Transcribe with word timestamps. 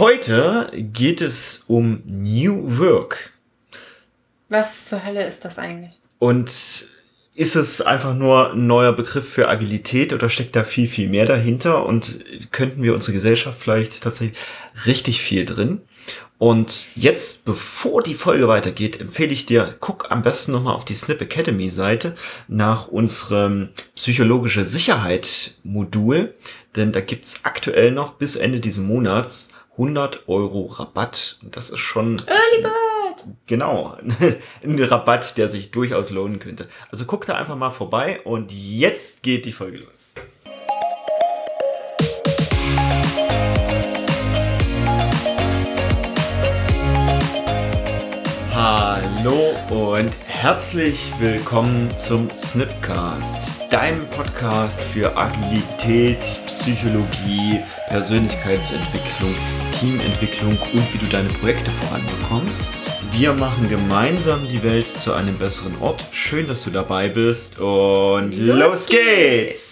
Heute 0.00 0.70
geht 0.72 1.20
es 1.20 1.64
um 1.66 2.02
New 2.06 2.78
Work. 2.78 3.32
Was 4.48 4.86
zur 4.86 5.04
Hölle 5.04 5.26
ist 5.26 5.44
das 5.44 5.58
eigentlich? 5.58 5.90
Und 6.18 6.50
ist 7.34 7.54
es 7.54 7.82
einfach 7.82 8.14
nur 8.14 8.52
ein 8.52 8.66
neuer 8.66 8.94
Begriff 8.94 9.28
für 9.28 9.50
Agilität 9.50 10.14
oder 10.14 10.30
steckt 10.30 10.56
da 10.56 10.64
viel, 10.64 10.88
viel 10.88 11.10
mehr 11.10 11.26
dahinter? 11.26 11.84
Und 11.84 12.24
könnten 12.50 12.82
wir 12.82 12.94
unsere 12.94 13.12
Gesellschaft 13.12 13.58
vielleicht 13.60 14.02
tatsächlich 14.02 14.38
richtig 14.86 15.20
viel 15.20 15.44
drin? 15.44 15.82
Und 16.38 16.96
jetzt, 16.96 17.44
bevor 17.44 18.02
die 18.02 18.14
Folge 18.14 18.48
weitergeht, 18.48 18.98
empfehle 19.02 19.34
ich 19.34 19.44
dir, 19.44 19.76
guck 19.80 20.10
am 20.10 20.22
besten 20.22 20.52
nochmal 20.52 20.76
auf 20.76 20.86
die 20.86 20.94
Snip 20.94 21.20
Academy 21.20 21.68
Seite 21.68 22.16
nach 22.48 22.88
unserem 22.88 23.68
psychologische 23.94 24.64
Sicherheit 24.64 25.58
Modul, 25.62 26.34
denn 26.74 26.90
da 26.90 27.02
gibt's 27.02 27.40
aktuell 27.42 27.90
noch 27.90 28.14
bis 28.14 28.36
Ende 28.36 28.60
dieses 28.60 28.82
Monats 28.82 29.50
100 29.80 30.28
Euro 30.28 30.66
Rabatt. 30.66 31.38
Und 31.42 31.56
das 31.56 31.70
ist 31.70 31.78
schon... 31.78 32.16
Early 32.26 32.62
Bird! 32.62 33.34
Genau, 33.46 33.96
ein 34.62 34.78
Rabatt, 34.78 35.38
der 35.38 35.48
sich 35.48 35.70
durchaus 35.70 36.10
lohnen 36.10 36.38
könnte. 36.38 36.68
Also 36.90 37.06
guck 37.06 37.24
da 37.24 37.36
einfach 37.36 37.56
mal 37.56 37.70
vorbei 37.70 38.20
und 38.24 38.52
jetzt 38.52 39.22
geht 39.22 39.46
die 39.46 39.52
Folge 39.52 39.78
los. 39.78 40.12
Hallo 48.52 49.54
und 49.70 50.10
herzlich 50.26 51.12
willkommen 51.18 51.88
zum 51.96 52.28
Snipcast, 52.28 53.72
deinem 53.72 54.06
Podcast 54.10 54.80
für 54.80 55.16
Agilität, 55.16 56.20
Psychologie, 56.44 57.60
Persönlichkeitsentwicklung, 57.88 59.34
Teamentwicklung 59.80 60.50
und 60.50 60.92
wie 60.92 60.98
du 60.98 61.06
deine 61.06 61.30
Projekte 61.30 61.70
voranbekommst. 61.70 62.76
Wir 63.12 63.32
machen 63.32 63.66
gemeinsam 63.70 64.46
die 64.46 64.62
Welt 64.62 64.86
zu 64.86 65.14
einem 65.14 65.38
besseren 65.38 65.72
Ort. 65.80 66.04
Schön, 66.12 66.46
dass 66.46 66.64
du 66.64 66.70
dabei 66.70 67.08
bist 67.08 67.58
und 67.58 68.32
los, 68.32 68.58
los 68.58 68.86
geht's! 68.88 69.69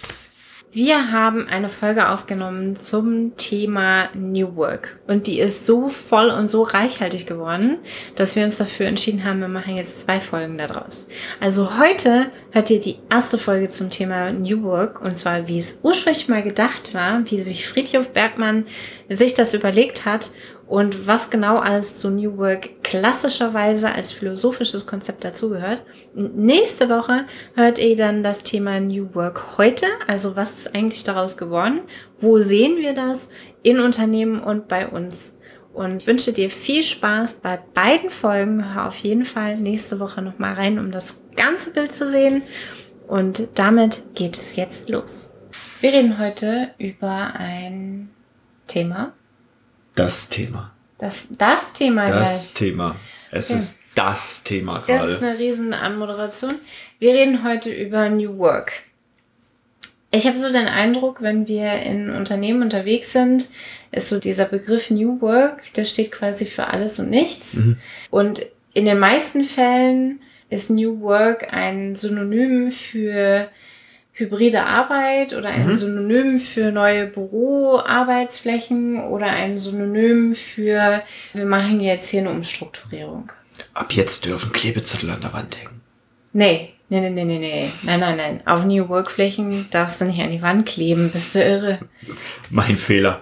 Wir 0.71 1.11
haben 1.11 1.47
eine 1.47 1.67
Folge 1.67 2.09
aufgenommen 2.09 2.75
zum 2.75 3.35
Thema 3.37 4.09
New 4.13 4.55
Work 4.55 4.99
und 5.07 5.25
die 5.25 5.39
ist 5.39 5.65
so 5.65 5.89
voll 5.89 6.29
und 6.29 6.47
so 6.47 6.61
reichhaltig 6.61 7.25
geworden, 7.25 7.79
dass 8.15 8.35
wir 8.35 8.43
uns 8.43 8.59
dafür 8.59 8.85
entschieden 8.85 9.23
haben, 9.23 9.39
wir 9.39 9.47
machen 9.47 9.77
jetzt 9.77 10.01
zwei 10.01 10.19
Folgen 10.19 10.59
daraus. 10.59 11.07
Also 11.39 11.79
heute 11.79 12.27
hört 12.51 12.69
ihr 12.69 12.79
die 12.79 12.97
erste 13.09 13.39
Folge 13.39 13.69
zum 13.69 13.89
Thema 13.89 14.31
New 14.31 14.61
Work 14.61 15.01
und 15.01 15.17
zwar 15.17 15.47
wie 15.47 15.57
es 15.57 15.79
ursprünglich 15.81 16.27
mal 16.27 16.43
gedacht 16.43 16.93
war, 16.93 17.23
wie 17.31 17.41
sich 17.41 17.67
Friedhof 17.67 18.09
Bergmann 18.09 18.67
sich 19.09 19.33
das 19.33 19.55
überlegt 19.55 20.05
hat 20.05 20.29
und 20.69 21.07
was 21.07 21.31
genau 21.31 21.57
alles 21.57 21.95
zu 21.95 22.11
New 22.11 22.37
Work 22.37 22.83
klassischerweise 22.83 23.91
als 23.91 24.11
philosophisches 24.11 24.85
Konzept 24.85 25.23
dazugehört. 25.23 25.83
Nächste 26.13 26.89
Woche 26.89 27.25
hört 27.55 27.79
ihr 27.79 27.95
dann 27.95 28.21
das 28.21 28.43
Thema 28.43 28.79
New 28.79 29.15
Work 29.15 29.57
heute, 29.57 29.87
also 30.07 30.35
was 30.35 30.59
ist 30.59 30.75
eigentlich 30.75 31.03
daraus 31.03 31.37
geworden, 31.37 31.81
wo 32.19 32.39
sehen 32.39 32.77
wir 32.77 32.93
das 32.93 33.31
in 33.63 33.79
Unternehmen 33.79 34.39
und 34.39 34.67
bei 34.67 34.87
uns. 34.87 35.35
Und 35.73 36.05
wünsche 36.05 36.33
dir 36.33 36.49
viel 36.49 36.83
Spaß 36.83 37.35
bei 37.35 37.59
beiden 37.73 38.09
Folgen. 38.09 38.73
Hör 38.73 38.87
auf 38.87 38.97
jeden 38.97 39.23
Fall 39.23 39.57
nächste 39.57 39.99
Woche 39.99 40.21
nochmal 40.21 40.53
rein, 40.53 40.77
um 40.77 40.91
das 40.91 41.21
ganze 41.35 41.71
Bild 41.71 41.93
zu 41.93 42.07
sehen. 42.07 42.41
Und 43.07 43.47
damit 43.55 44.03
geht 44.13 44.35
es 44.35 44.55
jetzt 44.55 44.89
los. 44.89 45.29
Wir 45.79 45.93
reden 45.93 46.19
heute 46.19 46.71
über 46.77 47.33
ein 47.35 48.09
Thema, 48.67 49.13
das 49.99 50.29
Thema. 50.29 50.71
Das, 50.97 51.27
das 51.37 51.73
Thema 51.73 52.05
Das 52.05 52.53
gleich. 52.53 52.53
Thema. 52.53 52.95
Es 53.31 53.49
okay. 53.49 53.59
ist 53.59 53.79
das 53.95 54.43
Thema 54.43 54.79
gerade. 54.79 55.13
Das 55.13 55.21
ist 55.21 55.23
eine 55.23 55.37
riesen 55.37 55.73
Anmoderation. 55.73 56.55
Wir 56.99 57.13
reden 57.13 57.43
heute 57.43 57.71
über 57.71 58.09
New 58.09 58.37
Work. 58.37 58.71
Ich 60.11 60.25
habe 60.25 60.39
so 60.39 60.51
den 60.51 60.67
Eindruck, 60.67 61.21
wenn 61.21 61.47
wir 61.47 61.73
in 61.83 62.09
Unternehmen 62.09 62.63
unterwegs 62.63 63.13
sind, 63.13 63.45
ist 63.91 64.09
so 64.09 64.19
dieser 64.19 64.45
Begriff 64.45 64.89
New 64.89 65.21
Work, 65.21 65.71
der 65.73 65.85
steht 65.85 66.11
quasi 66.11 66.45
für 66.45 66.67
alles 66.67 66.97
und 66.99 67.09
nichts. 67.09 67.55
Mhm. 67.55 67.77
Und 68.09 68.45
in 68.73 68.85
den 68.85 68.99
meisten 68.99 69.43
Fällen 69.43 70.21
ist 70.49 70.69
New 70.69 71.01
Work 71.01 71.53
ein 71.53 71.95
Synonym 71.95 72.71
für 72.71 73.49
hybride 74.19 74.65
Arbeit 74.65 75.33
oder 75.33 75.49
ein 75.49 75.67
mhm. 75.67 75.75
Synonym 75.75 76.39
für 76.39 76.71
neue 76.71 77.07
Büroarbeitsflächen 77.07 79.01
oder 79.01 79.27
ein 79.27 79.57
Synonym 79.57 80.35
für, 80.35 81.03
wir 81.33 81.45
machen 81.45 81.79
jetzt 81.79 82.09
hier 82.09 82.19
eine 82.21 82.31
Umstrukturierung. 82.31 83.31
Ab 83.73 83.93
jetzt 83.93 84.25
dürfen 84.25 84.51
Klebezettel 84.51 85.09
an 85.09 85.21
der 85.21 85.33
Wand 85.33 85.57
hängen. 85.57 85.81
Nee, 86.33 86.73
nee, 86.89 86.99
nee, 86.99 87.09
nee, 87.09 87.25
nee, 87.25 87.39
nee. 87.39 87.71
Nein, 87.83 87.99
nein, 88.01 88.17
nein. 88.17 88.41
Auf 88.45 88.65
New 88.65 88.89
Work-Flächen 88.89 89.67
darfst 89.71 90.01
du 90.01 90.05
nicht 90.05 90.21
an 90.21 90.31
die 90.31 90.41
Wand 90.41 90.67
kleben. 90.67 91.11
Bist 91.11 91.33
du 91.35 91.39
irre? 91.39 91.79
mein 92.49 92.77
Fehler. 92.77 93.21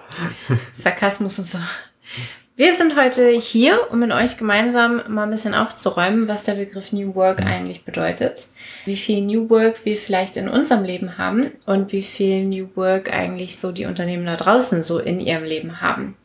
Sarkasmus 0.72 1.38
und 1.38 1.46
so. 1.46 1.58
Wir 2.58 2.72
sind 2.72 3.00
heute 3.00 3.30
hier, 3.30 3.86
um 3.92 4.00
mit 4.00 4.10
euch 4.10 4.36
gemeinsam 4.36 5.00
mal 5.06 5.22
ein 5.22 5.30
bisschen 5.30 5.54
aufzuräumen, 5.54 6.26
was 6.26 6.42
der 6.42 6.54
Begriff 6.54 6.90
New 6.90 7.14
Work 7.14 7.40
eigentlich 7.40 7.84
bedeutet, 7.84 8.48
wie 8.84 8.96
viel 8.96 9.20
New 9.20 9.48
Work 9.48 9.84
wir 9.84 9.94
vielleicht 9.94 10.36
in 10.36 10.48
unserem 10.48 10.82
Leben 10.82 11.18
haben 11.18 11.52
und 11.66 11.92
wie 11.92 12.02
viel 12.02 12.44
New 12.44 12.66
Work 12.74 13.12
eigentlich 13.12 13.58
so 13.58 13.70
die 13.70 13.84
Unternehmen 13.84 14.26
da 14.26 14.34
draußen 14.34 14.82
so 14.82 14.98
in 14.98 15.20
ihrem 15.20 15.44
Leben 15.44 15.80
haben. 15.80 16.16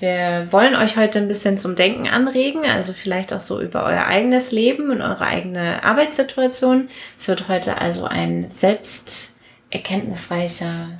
Wir 0.00 0.48
wollen 0.50 0.74
euch 0.74 0.98
heute 0.98 1.18
ein 1.18 1.28
bisschen 1.28 1.56
zum 1.56 1.76
Denken 1.76 2.06
anregen, 2.06 2.66
also 2.66 2.92
vielleicht 2.92 3.32
auch 3.32 3.40
so 3.40 3.58
über 3.58 3.82
euer 3.86 4.04
eigenes 4.04 4.52
Leben 4.52 4.90
und 4.90 5.00
eure 5.00 5.24
eigene 5.24 5.82
Arbeitssituation. 5.82 6.88
Es 7.18 7.26
wird 7.26 7.48
heute 7.48 7.80
also 7.80 8.04
ein 8.04 8.48
selbst 8.50 9.34
erkenntnisreicher 9.70 10.98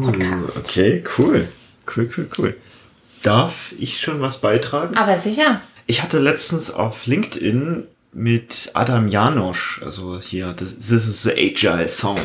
Podcast. 0.00 0.56
Uh, 0.56 0.60
okay, 0.60 1.04
cool. 1.18 1.48
Cool, 1.88 2.08
cool, 2.16 2.28
cool. 2.38 2.56
Darf 3.22 3.72
ich 3.78 4.00
schon 4.00 4.20
was 4.20 4.38
beitragen? 4.38 4.96
Aber 4.96 5.16
sicher. 5.16 5.60
Ich 5.86 6.02
hatte 6.02 6.18
letztens 6.18 6.70
auf 6.70 7.06
LinkedIn 7.06 7.86
mit 8.14 8.70
Adam 8.74 9.08
Janosch, 9.08 9.80
also 9.82 10.20
hier, 10.20 10.52
das, 10.52 10.76
this 10.76 11.06
is 11.06 11.22
the 11.22 11.32
Agile 11.32 11.88
Song. 11.88 12.18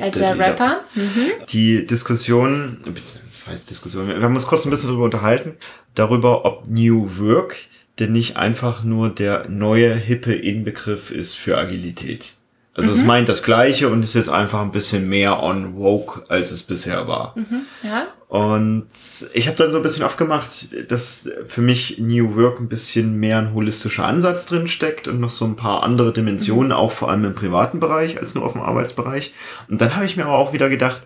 Agile 0.00 0.38
Rapper. 0.38 0.80
Mhm. 0.94 1.32
Die 1.50 1.86
Diskussion, 1.86 2.78
das 2.84 3.46
heißt 3.46 3.68
Diskussion, 3.68 4.08
wir 4.08 4.22
haben 4.22 4.34
uns 4.34 4.46
kurz 4.46 4.64
ein 4.64 4.70
bisschen 4.70 4.88
darüber 4.88 5.04
unterhalten, 5.04 5.56
darüber, 5.94 6.46
ob 6.46 6.66
New 6.66 7.18
Work 7.18 7.56
denn 7.98 8.12
nicht 8.12 8.36
einfach 8.36 8.82
nur 8.82 9.10
der 9.10 9.48
neue, 9.48 9.94
hippe 9.94 10.34
Inbegriff 10.34 11.10
ist 11.10 11.34
für 11.34 11.58
Agilität. 11.58 12.34
Also 12.76 12.90
mhm. 12.90 12.96
es 12.96 13.04
meint 13.04 13.28
das 13.28 13.42
Gleiche 13.42 13.88
und 13.88 14.02
ist 14.02 14.14
jetzt 14.14 14.28
einfach 14.28 14.60
ein 14.60 14.72
bisschen 14.72 15.08
mehr 15.08 15.42
on 15.42 15.76
woke, 15.76 16.24
als 16.28 16.50
es 16.50 16.62
bisher 16.62 17.06
war. 17.06 17.34
Mhm. 17.36 17.60
Ja. 17.82 18.06
Und 18.28 18.88
ich 19.32 19.46
habe 19.46 19.56
dann 19.56 19.70
so 19.70 19.76
ein 19.76 19.82
bisschen 19.84 20.02
aufgemacht, 20.02 20.90
dass 20.90 21.30
für 21.46 21.62
mich 21.62 21.98
New 21.98 22.34
Work 22.34 22.58
ein 22.58 22.68
bisschen 22.68 23.20
mehr 23.20 23.38
ein 23.38 23.54
holistischer 23.54 24.04
Ansatz 24.04 24.46
drin 24.46 24.66
steckt 24.66 25.06
und 25.06 25.20
noch 25.20 25.30
so 25.30 25.44
ein 25.44 25.54
paar 25.54 25.84
andere 25.84 26.12
Dimensionen, 26.12 26.68
mhm. 26.68 26.74
auch 26.74 26.90
vor 26.90 27.10
allem 27.10 27.24
im 27.24 27.34
privaten 27.34 27.78
Bereich 27.78 28.18
als 28.18 28.34
nur 28.34 28.44
auf 28.44 28.52
dem 28.52 28.62
Arbeitsbereich. 28.62 29.32
Und 29.68 29.80
dann 29.80 29.94
habe 29.94 30.04
ich 30.04 30.16
mir 30.16 30.24
aber 30.24 30.36
auch 30.36 30.52
wieder 30.52 30.68
gedacht, 30.68 31.02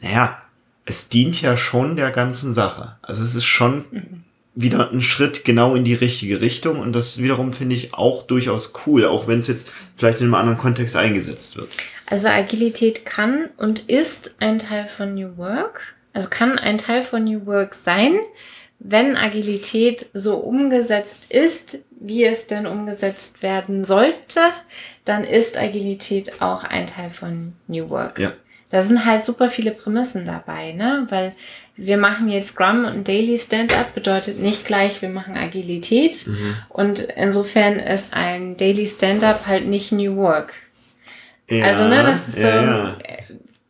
naja, 0.00 0.38
es 0.84 1.08
dient 1.08 1.40
ja 1.40 1.56
schon 1.56 1.94
der 1.94 2.10
ganzen 2.10 2.52
Sache. 2.52 2.96
Also 3.02 3.22
es 3.22 3.36
ist 3.36 3.44
schon 3.44 3.84
mhm 3.92 4.24
wieder 4.54 4.90
ein 4.90 5.00
Schritt 5.00 5.44
genau 5.44 5.74
in 5.74 5.84
die 5.84 5.94
richtige 5.94 6.40
Richtung 6.40 6.78
und 6.78 6.92
das 6.92 7.20
wiederum 7.20 7.52
finde 7.52 7.74
ich 7.74 7.94
auch 7.94 8.22
durchaus 8.22 8.72
cool, 8.86 9.04
auch 9.04 9.26
wenn 9.26 9.40
es 9.40 9.48
jetzt 9.48 9.72
vielleicht 9.96 10.20
in 10.20 10.26
einem 10.26 10.34
anderen 10.34 10.58
Kontext 10.58 10.96
eingesetzt 10.96 11.56
wird. 11.56 11.68
Also 12.06 12.28
Agilität 12.28 13.04
kann 13.04 13.50
und 13.56 13.88
ist 13.88 14.36
ein 14.40 14.58
Teil 14.58 14.86
von 14.86 15.14
New 15.14 15.36
Work, 15.36 15.94
also 16.12 16.28
kann 16.28 16.58
ein 16.58 16.78
Teil 16.78 17.02
von 17.02 17.24
New 17.24 17.46
Work 17.46 17.74
sein, 17.74 18.18
wenn 18.78 19.16
Agilität 19.16 20.06
so 20.12 20.36
umgesetzt 20.36 21.32
ist, 21.32 21.86
wie 21.90 22.24
es 22.24 22.46
denn 22.46 22.66
umgesetzt 22.66 23.42
werden 23.42 23.84
sollte, 23.84 24.40
dann 25.04 25.24
ist 25.24 25.56
Agilität 25.56 26.42
auch 26.42 26.64
ein 26.64 26.86
Teil 26.86 27.10
von 27.10 27.54
New 27.66 27.88
Work. 27.88 28.18
Ja. 28.18 28.32
Da 28.68 28.80
sind 28.80 29.04
halt 29.04 29.24
super 29.24 29.48
viele 29.48 29.70
Prämissen 29.70 30.24
dabei, 30.24 30.72
ne? 30.72 31.06
Weil 31.08 31.34
wir 31.76 31.96
machen 31.96 32.28
jetzt 32.28 32.48
Scrum 32.48 32.84
und 32.84 33.08
Daily 33.08 33.38
Stand-up 33.38 33.94
bedeutet 33.94 34.38
nicht 34.38 34.64
gleich, 34.64 35.02
wir 35.02 35.08
machen 35.08 35.36
Agilität. 35.36 36.26
Mhm. 36.26 36.56
Und 36.68 37.00
insofern 37.00 37.78
ist 37.78 38.14
ein 38.14 38.56
Daily 38.56 38.86
Stand-up 38.86 39.46
halt 39.46 39.66
nicht 39.66 39.92
New 39.92 40.16
Work. 40.16 40.54
Ja, 41.50 41.66
also, 41.66 41.88
ne, 41.88 42.02
das 42.02 42.28
ist 42.28 42.40
so. 42.40 42.46
Ja. 42.46 42.96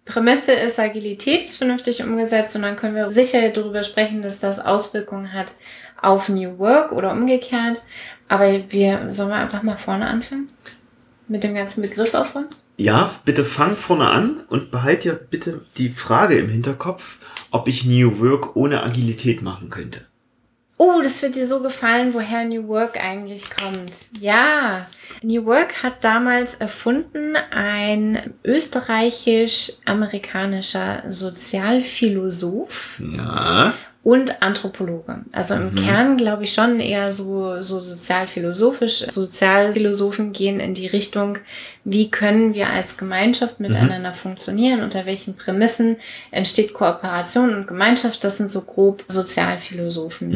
Prämisse 0.04 0.52
ist, 0.52 0.78
Agilität 0.78 1.42
ist 1.42 1.56
vernünftig 1.56 2.02
umgesetzt 2.02 2.54
und 2.56 2.62
dann 2.62 2.76
können 2.76 2.94
wir 2.94 3.10
sicher 3.10 3.48
darüber 3.48 3.82
sprechen, 3.82 4.20
dass 4.20 4.38
das 4.38 4.60
Auswirkungen 4.60 5.32
hat 5.32 5.54
auf 6.00 6.28
New 6.28 6.58
Work 6.58 6.92
oder 6.92 7.12
umgekehrt. 7.12 7.82
Aber 8.28 8.52
wir, 8.68 9.06
sollen 9.10 9.30
wir 9.30 9.36
einfach 9.36 9.62
mal 9.62 9.76
vorne 9.76 10.06
anfangen? 10.06 10.50
Mit 11.26 11.42
dem 11.42 11.54
ganzen 11.54 11.80
Begriff 11.80 12.12
aufräumen? 12.12 12.48
Ja, 12.76 13.10
bitte 13.24 13.44
fang 13.44 13.76
vorne 13.76 14.10
an 14.10 14.40
und 14.48 14.70
behalt 14.70 15.04
ja 15.06 15.14
bitte 15.14 15.62
die 15.78 15.88
Frage 15.88 16.36
im 16.36 16.50
Hinterkopf, 16.50 17.18
ob 17.54 17.68
ich 17.68 17.84
New 17.84 18.18
Work 18.18 18.56
ohne 18.56 18.82
Agilität 18.82 19.40
machen 19.40 19.70
könnte. 19.70 20.00
Oh, 20.76 21.00
das 21.00 21.22
wird 21.22 21.36
dir 21.36 21.46
so 21.46 21.62
gefallen, 21.62 22.12
woher 22.12 22.44
New 22.44 22.66
Work 22.66 22.98
eigentlich 22.98 23.48
kommt. 23.48 24.08
Ja, 24.18 24.88
New 25.22 25.44
Work 25.44 25.84
hat 25.84 26.02
damals 26.02 26.56
erfunden 26.56 27.36
ein 27.36 28.34
österreichisch-amerikanischer 28.42 31.04
Sozialphilosoph. 31.08 33.00
Ja 33.16 33.74
und 34.04 34.42
Anthropologe. 34.42 35.24
Also 35.32 35.54
im 35.54 35.70
mhm. 35.70 35.74
Kern 35.76 36.16
glaube 36.18 36.44
ich 36.44 36.52
schon 36.52 36.78
eher 36.78 37.10
so, 37.10 37.62
so 37.62 37.80
sozialphilosophisch. 37.80 39.06
Sozialphilosophen 39.08 40.32
gehen 40.32 40.60
in 40.60 40.74
die 40.74 40.86
Richtung, 40.86 41.38
wie 41.84 42.10
können 42.10 42.54
wir 42.54 42.68
als 42.68 42.98
Gemeinschaft 42.98 43.58
mhm. 43.58 43.68
miteinander 43.68 44.10
mhm. 44.10 44.14
funktionieren, 44.14 44.82
unter 44.82 45.06
welchen 45.06 45.34
Prämissen 45.34 45.96
entsteht 46.30 46.74
Kooperation 46.74 47.54
und 47.54 47.66
Gemeinschaft. 47.66 48.22
Das 48.22 48.36
sind 48.36 48.50
so 48.50 48.60
grob 48.60 49.02
Sozialphilosophen, 49.08 50.28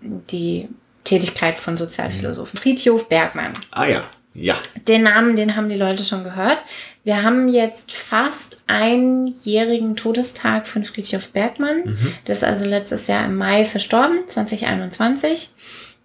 mhm. 0.00 0.22
die 0.32 0.68
Tätigkeit 1.04 1.60
von 1.60 1.76
Sozialphilosophen. 1.76 2.58
Friedhof 2.58 3.08
Bergmann. 3.08 3.52
Ah 3.70 3.86
ja. 3.86 4.04
Ja. 4.34 4.58
Den 4.88 5.02
Namen, 5.02 5.36
den 5.36 5.56
haben 5.56 5.68
die 5.68 5.76
Leute 5.76 6.04
schon 6.04 6.24
gehört. 6.24 6.64
Wir 7.04 7.22
haben 7.22 7.48
jetzt 7.48 7.92
fast 7.92 8.64
einjährigen 8.68 9.96
Todestag 9.96 10.68
von 10.68 10.84
Friedhof 10.84 11.28
Bergmann. 11.30 11.84
Mhm. 11.84 12.14
Der 12.26 12.34
ist 12.34 12.44
also 12.44 12.64
letztes 12.64 13.08
Jahr 13.08 13.24
im 13.24 13.36
Mai 13.36 13.64
verstorben, 13.64 14.20
2021. 14.28 15.50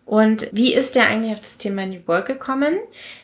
Und 0.06 0.48
wie 0.54 0.74
ist 0.74 0.96
der 0.96 1.08
eigentlich 1.08 1.34
auf 1.34 1.42
das 1.42 1.58
Thema 1.58 1.86
New 1.86 2.00
Work 2.06 2.28
gekommen? 2.28 2.80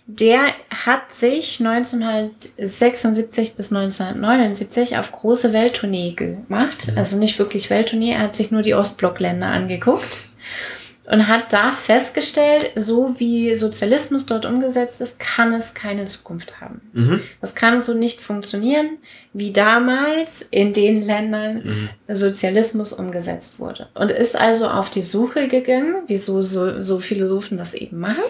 Der 0.05 0.47
hat 0.69 1.13
sich 1.13 1.59
1976 1.61 3.53
bis 3.55 3.71
1979 3.71 4.97
auf 4.97 5.11
große 5.11 5.53
Welttournee 5.53 6.11
gemacht. 6.11 6.89
Mhm. 6.91 6.97
Also 6.97 7.17
nicht 7.17 7.39
wirklich 7.39 7.69
Welttournee, 7.69 8.11
er 8.11 8.19
hat 8.19 8.35
sich 8.35 8.51
nur 8.51 8.61
die 8.61 8.75
Ostblockländer 8.75 9.47
angeguckt 9.47 10.32
und 11.05 11.27
hat 11.27 11.51
da 11.51 11.71
festgestellt, 11.71 12.71
so 12.75 13.19
wie 13.19 13.55
Sozialismus 13.55 14.25
dort 14.25 14.45
umgesetzt 14.45 15.01
ist, 15.01 15.19
kann 15.19 15.53
es 15.53 15.73
keine 15.73 16.05
Zukunft 16.05 16.61
haben. 16.61 16.81
Mhm. 16.93 17.21
Das 17.41 17.55
kann 17.55 17.81
so 17.81 17.93
nicht 17.93 18.21
funktionieren, 18.21 18.97
wie 19.33 19.51
damals 19.51 20.45
in 20.49 20.71
den 20.73 21.01
Ländern 21.01 21.63
mhm. 21.63 21.89
Sozialismus 22.07 22.93
umgesetzt 22.93 23.59
wurde. 23.59 23.89
Und 23.95 24.11
ist 24.11 24.37
also 24.37 24.67
auf 24.67 24.89
die 24.89 25.01
Suche 25.01 25.47
gegangen, 25.47 26.03
wieso 26.07 26.41
so, 26.41 26.81
so 26.81 26.99
Philosophen 26.99 27.57
das 27.57 27.73
eben 27.73 27.99
machen. 27.99 28.23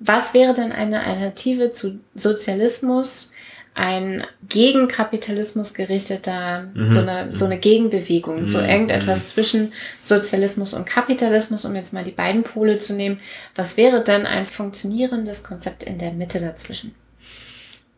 Was 0.00 0.34
wäre 0.34 0.52
denn 0.54 0.72
eine 0.72 1.04
Alternative 1.04 1.70
zu 1.70 2.00
Sozialismus, 2.16 3.31
ein 3.74 4.24
gegen 4.48 4.88
Kapitalismus 4.88 5.72
gerichteter, 5.72 6.68
mhm. 6.74 6.92
so, 6.92 7.00
eine, 7.00 7.32
so 7.32 7.44
eine 7.46 7.58
Gegenbewegung, 7.58 8.40
mhm. 8.40 8.44
so 8.44 8.60
irgendetwas 8.60 9.20
mhm. 9.20 9.26
zwischen 9.26 9.72
Sozialismus 10.02 10.74
und 10.74 10.84
Kapitalismus, 10.84 11.64
um 11.64 11.74
jetzt 11.74 11.92
mal 11.92 12.04
die 12.04 12.10
beiden 12.10 12.42
Pole 12.42 12.76
zu 12.76 12.94
nehmen. 12.94 13.20
Was 13.54 13.76
wäre 13.76 14.02
denn 14.02 14.26
ein 14.26 14.46
funktionierendes 14.46 15.42
Konzept 15.42 15.84
in 15.84 15.98
der 15.98 16.12
Mitte 16.12 16.40
dazwischen? 16.40 16.94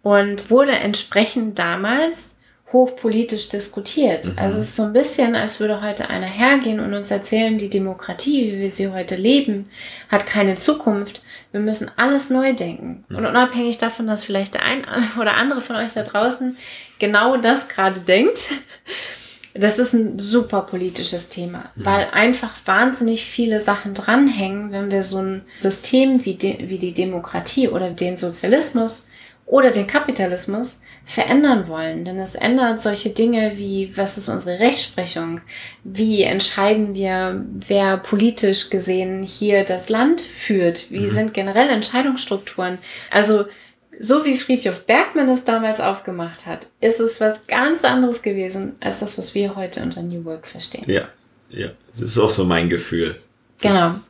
Und 0.03 0.51
wurde 0.51 0.73
entsprechend 0.73 1.59
damals 1.59 2.34
hochpolitisch 2.75 3.49
diskutiert. 3.49 4.27
Mhm. 4.27 4.33
Also 4.37 4.59
es 4.59 4.69
ist 4.69 4.77
so 4.77 4.83
ein 4.83 4.93
bisschen, 4.93 5.35
als 5.37 5.61
würde 5.61 5.81
heute 5.81 6.11
einer 6.11 6.27
hergehen 6.27 6.81
und 6.81 6.93
uns 6.93 7.11
erzählen, 7.11 7.57
die 7.57 7.71
Demokratie, 7.71 8.53
wie 8.53 8.61
wir 8.61 8.71
sie 8.71 8.89
heute 8.89 9.15
leben, 9.15 9.71
hat 10.11 10.27
keine 10.27 10.57
Zukunft. 10.57 11.23
Wir 11.53 11.61
müssen 11.61 11.91
alles 11.97 12.29
neu 12.29 12.53
denken. 12.53 13.05
Mhm. 13.09 13.17
Und 13.17 13.27
unabhängig 13.27 13.79
davon, 13.79 14.09
dass 14.09 14.25
vielleicht 14.25 14.55
der 14.55 14.65
ein 14.65 14.85
oder 15.21 15.35
andere 15.35 15.63
von 15.63 15.77
euch 15.77 15.95
da 15.95 16.03
draußen 16.03 16.59
genau 16.99 17.37
das 17.37 17.69
gerade 17.69 18.01
denkt, 18.01 18.51
das 19.55 19.79
ist 19.79 19.93
ein 19.93 20.19
super 20.19 20.63
politisches 20.63 21.29
Thema, 21.29 21.71
mhm. 21.77 21.85
weil 21.87 22.09
einfach 22.13 22.55
wahnsinnig 22.67 23.25
viele 23.25 23.61
Sachen 23.61 23.95
dranhängen, 23.95 24.73
wenn 24.73 24.91
wir 24.91 25.05
so 25.05 25.19
ein 25.19 25.43
System 25.61 26.25
wie, 26.25 26.35
de, 26.35 26.69
wie 26.69 26.79
die 26.79 26.93
Demokratie 26.93 27.69
oder 27.69 27.91
den 27.91 28.17
Sozialismus 28.17 29.07
oder 29.47 29.71
den 29.71 29.87
Kapitalismus 29.87 30.81
verändern 31.05 31.69
wollen. 31.69 32.05
Denn 32.05 32.19
es 32.19 32.35
ändert 32.35 32.83
solche 32.83 33.11
Dinge 33.11 33.53
wie, 33.57 33.93
was 33.97 34.17
ist 34.17 34.29
unsere 34.29 34.59
Rechtsprechung? 34.59 35.41
Wie 35.85 36.23
entscheiden 36.23 36.95
wir, 36.95 37.45
wer 37.67 37.99
politisch 37.99 38.71
gesehen 38.71 39.23
hier 39.23 39.65
das 39.65 39.89
Land 39.89 40.21
führt? 40.21 40.91
Wie 40.91 41.07
mhm. 41.07 41.11
sind 41.11 41.35
generell 41.35 41.69
Entscheidungsstrukturen? 41.69 42.79
Also, 43.11 43.45
so 44.01 44.25
wie 44.25 44.37
Friedhof 44.37 44.87
Bergmann 44.87 45.29
es 45.29 45.45
damals 45.45 45.81
aufgemacht 45.81 46.47
hat, 46.47 46.69
ist 46.81 47.01
es 47.01 47.21
was 47.21 47.47
ganz 47.47 47.85
anderes 47.85 48.23
gewesen, 48.23 48.75
als 48.81 49.01
das, 49.01 49.19
was 49.19 49.35
wir 49.35 49.55
heute 49.55 49.83
unter 49.83 50.03
New 50.03 50.25
Work 50.25 50.49
verstehen. 50.49 50.85
Ja, 50.87 51.09
ja. 51.51 51.71
Das 51.91 52.01
ist 52.01 52.19
auch 52.19 52.29
so 52.29 52.45
mein 52.45 52.69
Gefühl. 52.69 53.17
Genau. 53.61 53.89
Das 53.89 54.09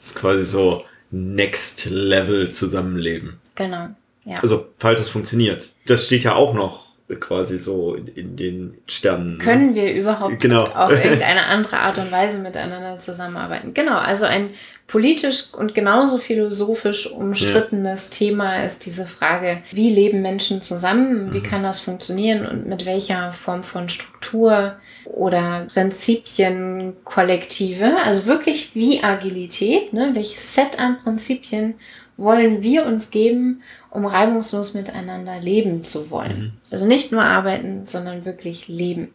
ist 0.00 0.14
quasi 0.14 0.44
so 0.44 0.84
Next 1.10 1.86
Level 1.90 2.50
Zusammenleben. 2.50 3.38
Genau. 3.56 3.88
Ja. 4.24 4.36
Also, 4.42 4.66
falls 4.78 5.00
es 5.00 5.08
funktioniert. 5.08 5.70
Das 5.86 6.04
steht 6.06 6.24
ja 6.24 6.34
auch 6.34 6.54
noch 6.54 6.90
quasi 7.18 7.58
so 7.58 7.94
in, 7.94 8.06
in 8.08 8.36
den 8.36 8.78
Sternen. 8.86 9.38
Ne? 9.38 9.44
Können 9.44 9.74
wir 9.74 9.92
überhaupt 9.92 10.40
genau. 10.40 10.64
auf 10.74 10.92
irgendeine 10.92 11.46
andere 11.46 11.78
Art 11.80 11.98
und 11.98 12.12
Weise 12.12 12.38
miteinander 12.38 12.96
zusammenarbeiten? 12.96 13.74
Genau, 13.74 13.98
also 13.98 14.26
ein 14.26 14.50
politisch 14.86 15.54
und 15.54 15.74
genauso 15.74 16.18
philosophisch 16.18 17.10
umstrittenes 17.10 18.06
ja. 18.06 18.10
Thema 18.10 18.64
ist 18.64 18.86
diese 18.86 19.06
Frage, 19.06 19.62
wie 19.70 19.90
leben 19.90 20.20
Menschen 20.20 20.62
zusammen, 20.62 21.32
wie 21.32 21.38
mhm. 21.38 21.44
kann 21.44 21.62
das 21.62 21.78
funktionieren 21.78 22.46
und 22.46 22.66
mit 22.66 22.86
welcher 22.86 23.32
Form 23.32 23.62
von 23.62 23.88
Struktur 23.88 24.76
oder 25.04 25.66
Prinzipien 25.72 26.94
Kollektive, 27.04 27.96
also 28.04 28.26
wirklich 28.26 28.74
wie 28.74 29.02
Agilität, 29.02 29.92
ne, 29.92 30.10
welches 30.14 30.54
Set 30.54 30.78
an 30.78 30.98
Prinzipien 31.02 31.74
wollen 32.20 32.62
wir 32.62 32.86
uns 32.86 33.10
geben, 33.10 33.62
um 33.90 34.06
reibungslos 34.06 34.74
miteinander 34.74 35.40
leben 35.40 35.84
zu 35.84 36.10
wollen. 36.10 36.40
Mhm. 36.40 36.52
Also 36.70 36.86
nicht 36.86 37.12
nur 37.12 37.22
arbeiten, 37.22 37.86
sondern 37.86 38.24
wirklich 38.24 38.68
leben. 38.68 39.12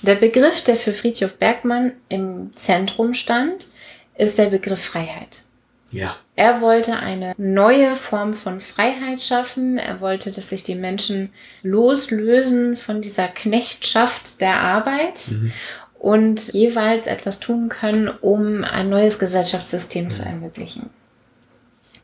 Und 0.00 0.08
der 0.08 0.16
Begriff, 0.16 0.62
der 0.62 0.76
für 0.76 0.92
Friedhof 0.92 1.34
Bergmann 1.34 1.92
im 2.08 2.52
Zentrum 2.52 3.14
stand, 3.14 3.68
ist 4.16 4.38
der 4.38 4.46
Begriff 4.46 4.82
Freiheit. 4.82 5.44
Ja. 5.90 6.16
Er 6.34 6.62
wollte 6.62 6.96
eine 6.96 7.34
neue 7.36 7.96
Form 7.96 8.32
von 8.32 8.60
Freiheit 8.60 9.22
schaffen. 9.22 9.76
Er 9.76 10.00
wollte, 10.00 10.32
dass 10.32 10.48
sich 10.48 10.64
die 10.64 10.74
Menschen 10.74 11.30
loslösen 11.62 12.76
von 12.76 13.02
dieser 13.02 13.28
Knechtschaft 13.28 14.40
der 14.40 14.60
Arbeit 14.60 15.32
mhm. 15.32 15.52
und 15.98 16.52
jeweils 16.54 17.06
etwas 17.06 17.40
tun 17.40 17.68
können, 17.68 18.08
um 18.08 18.64
ein 18.64 18.88
neues 18.88 19.18
Gesellschaftssystem 19.18 20.06
mhm. 20.06 20.10
zu 20.10 20.22
ermöglichen. 20.22 20.90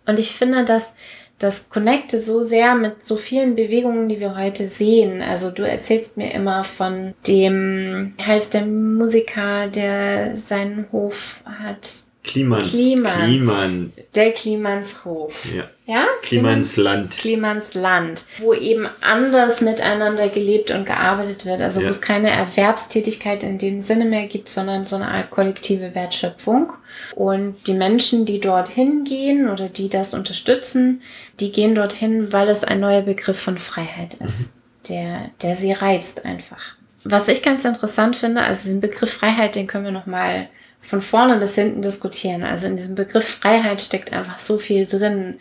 Und 0.08 0.18
ich 0.18 0.32
finde, 0.32 0.64
dass 0.64 0.94
das 1.38 1.68
connecte 1.68 2.20
so 2.20 2.42
sehr 2.42 2.74
mit 2.74 3.06
so 3.06 3.16
vielen 3.16 3.54
Bewegungen, 3.54 4.08
die 4.08 4.18
wir 4.18 4.36
heute 4.36 4.66
sehen. 4.66 5.22
Also 5.22 5.50
du 5.50 5.62
erzählst 5.62 6.16
mir 6.16 6.32
immer 6.32 6.64
von 6.64 7.14
dem, 7.28 8.14
heißt 8.20 8.54
der 8.54 8.66
Musiker, 8.66 9.68
der 9.68 10.34
seinen 10.34 10.90
Hof 10.90 11.42
hat. 11.44 12.07
Klimans. 12.28 12.70
Kliman. 12.70 13.12
Kliman. 13.12 13.92
Der 14.14 14.32
Klimanshof. 14.32 15.46
Ja. 15.54 15.64
Ja? 15.86 16.04
Klimansland. 16.22 17.16
Klimansland. 17.16 18.24
Wo 18.38 18.52
eben 18.52 18.86
anders 19.00 19.62
miteinander 19.62 20.28
gelebt 20.28 20.70
und 20.70 20.84
gearbeitet 20.84 21.46
wird. 21.46 21.62
Also 21.62 21.80
ja. 21.80 21.86
wo 21.86 21.90
es 21.90 22.02
keine 22.02 22.30
Erwerbstätigkeit 22.30 23.42
in 23.42 23.56
dem 23.56 23.80
Sinne 23.80 24.04
mehr 24.04 24.26
gibt, 24.26 24.50
sondern 24.50 24.84
so 24.84 24.96
eine 24.96 25.08
Art 25.08 25.30
kollektive 25.30 25.94
Wertschöpfung. 25.94 26.74
Und 27.14 27.56
die 27.66 27.72
Menschen, 27.72 28.26
die 28.26 28.40
dorthin 28.40 29.04
gehen 29.04 29.48
oder 29.48 29.68
die 29.70 29.88
das 29.88 30.12
unterstützen, 30.12 31.00
die 31.40 31.50
gehen 31.50 31.74
dorthin, 31.74 32.32
weil 32.32 32.48
es 32.48 32.64
ein 32.64 32.80
neuer 32.80 33.02
Begriff 33.02 33.40
von 33.40 33.56
Freiheit 33.56 34.14
ist, 34.14 34.54
mhm. 34.54 34.88
der, 34.90 35.30
der 35.42 35.54
sie 35.54 35.72
reizt 35.72 36.26
einfach. 36.26 36.76
Was 37.04 37.28
ich 37.28 37.42
ganz 37.42 37.64
interessant 37.64 38.16
finde, 38.16 38.42
also 38.42 38.68
den 38.68 38.80
Begriff 38.80 39.10
Freiheit, 39.10 39.54
den 39.54 39.66
können 39.66 39.84
wir 39.84 39.92
nochmal 39.92 40.48
von 40.80 41.00
vorne 41.00 41.36
bis 41.38 41.54
hinten 41.54 41.82
diskutieren. 41.82 42.42
Also 42.42 42.66
in 42.66 42.76
diesem 42.76 42.94
Begriff 42.94 43.38
Freiheit 43.40 43.80
steckt 43.80 44.12
einfach 44.12 44.38
so 44.38 44.58
viel 44.58 44.86
drin. 44.86 45.38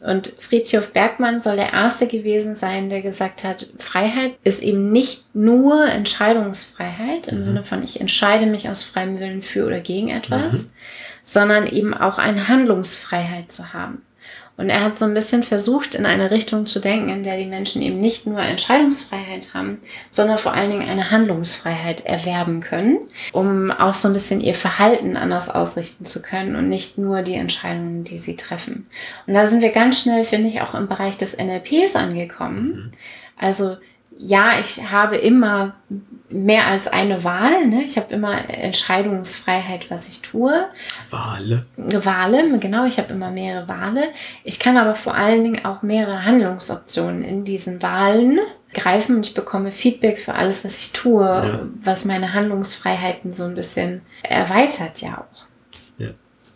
Und 0.00 0.34
Friedhof 0.38 0.92
Bergmann 0.92 1.40
soll 1.40 1.56
der 1.56 1.72
Erste 1.72 2.06
gewesen 2.06 2.56
sein, 2.56 2.90
der 2.90 3.00
gesagt 3.00 3.42
hat, 3.42 3.68
Freiheit 3.78 4.32
ist 4.44 4.62
eben 4.62 4.92
nicht 4.92 5.24
nur 5.34 5.86
Entscheidungsfreiheit 5.86 7.28
im 7.28 7.38
mhm. 7.38 7.44
Sinne 7.44 7.64
von 7.64 7.82
ich 7.82 8.00
entscheide 8.00 8.44
mich 8.44 8.68
aus 8.68 8.82
freiem 8.82 9.18
Willen 9.18 9.40
für 9.40 9.66
oder 9.66 9.80
gegen 9.80 10.10
etwas, 10.10 10.64
mhm. 10.64 10.70
sondern 11.22 11.66
eben 11.66 11.94
auch 11.94 12.18
eine 12.18 12.48
Handlungsfreiheit 12.48 13.50
zu 13.50 13.72
haben. 13.72 14.02
Und 14.56 14.70
er 14.70 14.84
hat 14.84 14.98
so 14.98 15.04
ein 15.04 15.14
bisschen 15.14 15.42
versucht, 15.42 15.96
in 15.96 16.06
eine 16.06 16.30
Richtung 16.30 16.66
zu 16.66 16.78
denken, 16.78 17.08
in 17.08 17.22
der 17.24 17.36
die 17.36 17.46
Menschen 17.46 17.82
eben 17.82 17.98
nicht 17.98 18.26
nur 18.26 18.40
Entscheidungsfreiheit 18.40 19.52
haben, 19.52 19.78
sondern 20.12 20.38
vor 20.38 20.52
allen 20.52 20.70
Dingen 20.70 20.88
eine 20.88 21.10
Handlungsfreiheit 21.10 22.06
erwerben 22.06 22.60
können, 22.60 22.98
um 23.32 23.72
auch 23.72 23.94
so 23.94 24.08
ein 24.08 24.14
bisschen 24.14 24.40
ihr 24.40 24.54
Verhalten 24.54 25.16
anders 25.16 25.50
ausrichten 25.50 26.04
zu 26.04 26.22
können 26.22 26.54
und 26.54 26.68
nicht 26.68 26.98
nur 26.98 27.22
die 27.22 27.34
Entscheidungen, 27.34 28.04
die 28.04 28.18
sie 28.18 28.36
treffen. 28.36 28.86
Und 29.26 29.34
da 29.34 29.46
sind 29.46 29.60
wir 29.60 29.72
ganz 29.72 30.00
schnell, 30.00 30.22
finde 30.22 30.48
ich, 30.48 30.60
auch 30.60 30.74
im 30.74 30.86
Bereich 30.86 31.18
des 31.18 31.36
NLPs 31.36 31.96
angekommen. 31.96 32.66
Mhm. 32.66 32.90
Also 33.36 33.76
ja, 34.18 34.58
ich 34.60 34.90
habe 34.90 35.16
immer 35.16 35.74
mehr 36.34 36.66
als 36.66 36.88
eine 36.88 37.22
Wahl. 37.22 37.66
Ne? 37.66 37.84
Ich 37.84 37.96
habe 37.96 38.12
immer 38.12 38.48
Entscheidungsfreiheit, 38.48 39.90
was 39.90 40.08
ich 40.08 40.20
tue. 40.20 40.66
Wale. 41.10 41.66
Wale, 41.76 42.58
genau. 42.58 42.86
Ich 42.86 42.98
habe 42.98 43.12
immer 43.12 43.30
mehrere 43.30 43.68
Wale. 43.68 44.08
Ich 44.42 44.58
kann 44.58 44.76
aber 44.76 44.94
vor 44.94 45.14
allen 45.14 45.44
Dingen 45.44 45.64
auch 45.64 45.82
mehrere 45.82 46.24
Handlungsoptionen 46.24 47.22
in 47.22 47.44
diesen 47.44 47.82
Wahlen 47.82 48.40
greifen 48.72 49.16
und 49.16 49.26
ich 49.26 49.34
bekomme 49.34 49.70
Feedback 49.70 50.18
für 50.18 50.34
alles, 50.34 50.64
was 50.64 50.78
ich 50.80 50.92
tue, 50.92 51.24
ja. 51.24 51.60
was 51.82 52.04
meine 52.04 52.34
Handlungsfreiheiten 52.34 53.32
so 53.32 53.44
ein 53.44 53.54
bisschen 53.54 54.02
erweitert 54.22 55.00
ja 55.00 55.18
auch. 55.18 55.46
Ja. 55.98 56.08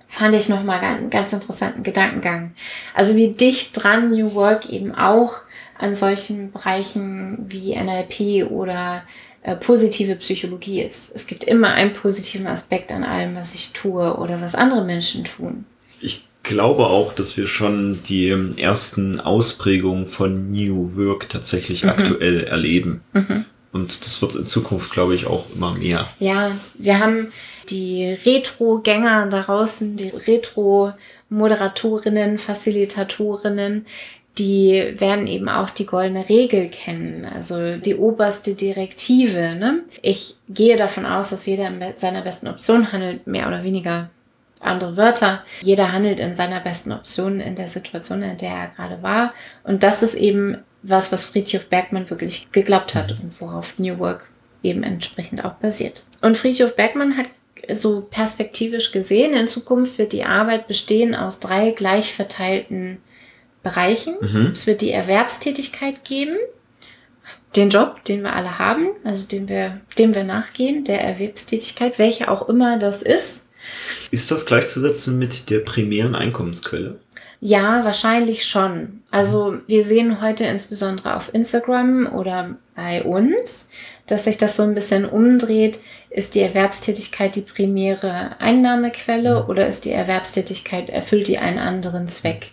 Fand 0.09 0.35
ich 0.35 0.49
nochmal 0.49 0.81
einen 0.81 1.11
ganz 1.11 1.33
interessanten 1.33 1.85
Gedankengang. 1.85 2.55
Also 2.95 3.15
wie 3.15 3.29
dicht 3.29 3.81
dran 3.81 4.11
New 4.11 4.35
Work 4.35 4.71
eben 4.71 4.93
auch 4.93 5.35
an 5.79 5.95
solchen 5.95 6.53
Bereichen 6.53 7.47
wie 7.49 7.75
NLP 7.75 8.51
oder 8.51 9.03
äh, 9.43 9.55
positive 9.55 10.17
Psychologie 10.17 10.83
ist. 10.83 11.13
Es 11.15 11.27
gibt 11.27 11.45
immer 11.45 11.73
einen 11.73 11.93
positiven 11.93 12.47
Aspekt 12.47 12.93
an 12.93 13.05
allem, 13.05 13.37
was 13.37 13.55
ich 13.55 13.73
tue 13.73 14.17
oder 14.17 14.41
was 14.41 14.55
andere 14.55 14.85
Menschen 14.85 15.25
tun. 15.25 15.65
Ich 16.01 16.27
glaube 16.43 16.87
auch, 16.87 17.13
dass 17.13 17.37
wir 17.37 17.47
schon 17.47 18.03
die 18.03 18.31
ersten 18.59 19.21
Ausprägungen 19.21 20.07
von 20.07 20.51
New 20.51 20.97
Work 20.97 21.29
tatsächlich 21.29 21.85
mhm. 21.85 21.91
aktuell 21.91 22.45
erleben. 22.45 23.03
Mhm. 23.13 23.45
Und 23.71 24.05
das 24.05 24.21
wird 24.23 24.35
in 24.35 24.47
Zukunft, 24.47 24.91
glaube 24.91 25.15
ich, 25.15 25.27
auch 25.27 25.45
immer 25.55 25.75
mehr. 25.75 26.09
Ja, 26.19 26.51
wir 26.75 26.99
haben 26.99 27.31
die 27.69 28.17
Retro-Gänger 28.25 29.29
da 29.29 29.43
draußen, 29.43 29.95
die 29.97 30.09
Retro-Moderatorinnen, 30.09 32.39
Facilitatorinnen, 32.39 33.85
die 34.39 34.95
werden 34.97 35.27
eben 35.27 35.49
auch 35.49 35.71
die 35.71 35.87
goldene 35.87 36.29
Regel 36.29 36.69
kennen, 36.69 37.25
also 37.25 37.77
die 37.77 37.97
oberste 37.97 38.55
Direktive. 38.55 39.55
Ne? 39.55 39.83
Ich 40.03 40.37
gehe 40.49 40.77
davon 40.77 41.07
aus, 41.07 41.31
dass 41.31 41.47
jeder 41.47 41.69
in 41.69 41.97
seiner 41.97 42.23
besten 42.23 42.49
Option 42.49 42.93
handelt, 42.93 43.27
mehr 43.27 43.49
oder 43.49 43.65
weniger 43.65 44.11
andere 44.61 44.97
Wörter. 44.97 45.45
Jeder 45.61 45.93
handelt 45.93 46.21
in 46.21 46.37
seiner 46.37 46.61
besten 46.61 46.93
Option 46.93 47.41
in 47.41 47.55
der 47.55 47.69
Situation, 47.69 48.23
in 48.23 48.39
der 48.39 48.51
er 48.51 48.67
gerade 48.69 49.03
war. 49.03 49.33
Und 49.65 49.83
das 49.83 50.03
ist 50.03 50.15
eben 50.15 50.59
was, 50.83 51.13
was 51.13 51.25
Friedhof 51.25 51.67
Bergmann 51.67 52.11
wirklich 52.11 52.51
geglaubt 52.53 52.95
hat 52.95 53.13
und 53.13 53.41
worauf 53.41 53.79
New 53.79 53.99
Work 53.99 54.31
eben 54.63 54.83
entsprechend 54.83 55.45
auch 55.45 55.55
basiert. 55.55 56.05
Und 56.23 56.37
Friedhof 56.37 56.77
Bergmann 56.77 57.17
hat 57.17 57.29
so 57.71 58.01
perspektivisch 58.01 58.93
gesehen, 58.93 59.35
in 59.35 59.49
Zukunft 59.49 59.99
wird 59.99 60.13
die 60.13 60.25
Arbeit 60.25 60.69
bestehen 60.69 61.15
aus 61.15 61.41
drei 61.41 61.73
gleich 61.73 62.15
verteilten 62.15 62.99
Bereichen. 63.69 64.17
Mhm. 64.21 64.51
Es 64.53 64.67
wird 64.67 64.81
die 64.81 64.93
Erwerbstätigkeit 64.93 66.05
geben, 66.05 66.37
den 67.57 67.71
Job, 67.71 68.05
den 68.05 68.23
wir 68.23 68.35
alle 68.35 68.59
haben, 68.59 68.89
also 69.05 69.27
dem 69.27 69.49
wir, 69.49 69.81
dem 69.99 70.15
wir 70.15 70.25
nachgehen, 70.25 70.85
der 70.85 71.03
Erwerbstätigkeit, 71.03 71.99
welche 71.99 72.31
auch 72.31 72.49
immer 72.49 72.79
das 72.79 73.03
ist. 73.03 73.45
Ist 74.11 74.31
das 74.31 74.47
gleichzusetzen 74.47 75.19
mit 75.19 75.51
der 75.51 75.61
primären 75.61 76.15
Einkommensquelle? 76.15 76.99
Ja, 77.41 77.85
wahrscheinlich 77.85 78.47
schon. 78.47 79.03
Also 79.11 79.59
wir 79.67 79.85
sehen 79.85 80.21
heute 80.21 80.45
insbesondere 80.45 81.15
auf 81.15 81.33
Instagram 81.33 82.13
oder 82.13 82.57
bei 82.75 83.05
uns, 83.05 83.69
dass 84.07 84.25
sich 84.25 84.39
das 84.39 84.57
so 84.57 84.65
ein 84.65 84.75
bisschen 84.75 85.05
umdreht. 85.05 85.81
Ist 86.11 86.35
die 86.35 86.41
Erwerbstätigkeit 86.41 87.37
die 87.37 87.43
primäre 87.43 88.41
Einnahmequelle 88.41 89.47
oder 89.47 89.69
ist 89.69 89.85
die 89.85 89.93
Erwerbstätigkeit, 89.93 90.89
erfüllt 90.89 91.29
die 91.29 91.39
einen 91.39 91.59
anderen 91.59 92.09
Zweck? 92.09 92.49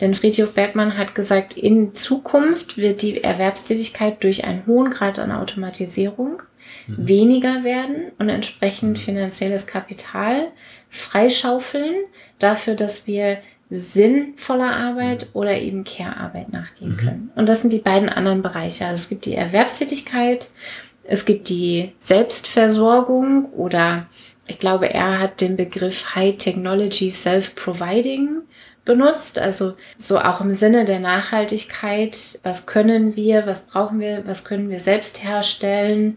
Denn 0.00 0.14
Friedhof 0.14 0.52
Bergmann 0.52 0.98
hat 0.98 1.14
gesagt, 1.14 1.56
in 1.56 1.94
Zukunft 1.94 2.76
wird 2.76 3.02
die 3.02 3.24
Erwerbstätigkeit 3.24 4.22
durch 4.22 4.44
einen 4.44 4.66
hohen 4.66 4.90
Grad 4.90 5.18
an 5.18 5.32
Automatisierung 5.32 6.42
mhm. 6.86 7.08
weniger 7.08 7.64
werden 7.64 8.12
und 8.18 8.28
entsprechend 8.28 8.90
mhm. 8.90 8.96
finanzielles 8.96 9.66
Kapital 9.66 10.48
freischaufeln 10.90 11.94
dafür, 12.38 12.74
dass 12.74 13.06
wir 13.06 13.38
sinnvoller 13.70 14.76
Arbeit 14.76 15.24
mhm. 15.24 15.30
oder 15.32 15.58
eben 15.58 15.84
Care-Arbeit 15.84 16.52
nachgehen 16.52 16.92
mhm. 16.92 16.96
können. 16.96 17.30
Und 17.34 17.48
das 17.48 17.62
sind 17.62 17.72
die 17.72 17.78
beiden 17.78 18.08
anderen 18.08 18.42
Bereiche. 18.42 18.86
Also 18.86 19.02
es 19.02 19.08
gibt 19.08 19.24
die 19.24 19.34
Erwerbstätigkeit, 19.34 20.50
es 21.04 21.24
gibt 21.24 21.48
die 21.48 21.92
Selbstversorgung 22.00 23.46
oder 23.52 24.06
ich 24.48 24.58
glaube, 24.58 24.92
er 24.92 25.18
hat 25.18 25.40
den 25.40 25.56
Begriff 25.56 26.14
High 26.14 26.36
Technology 26.36 27.10
Self-Providing 27.10 28.42
benutzt, 28.86 29.38
also 29.38 29.74
so 29.98 30.18
auch 30.18 30.40
im 30.40 30.54
Sinne 30.54 30.86
der 30.86 31.00
Nachhaltigkeit. 31.00 32.40
Was 32.42 32.64
können 32.64 33.16
wir, 33.16 33.46
was 33.46 33.66
brauchen 33.66 34.00
wir, 34.00 34.26
was 34.26 34.44
können 34.44 34.70
wir 34.70 34.78
selbst 34.78 35.22
herstellen 35.22 36.16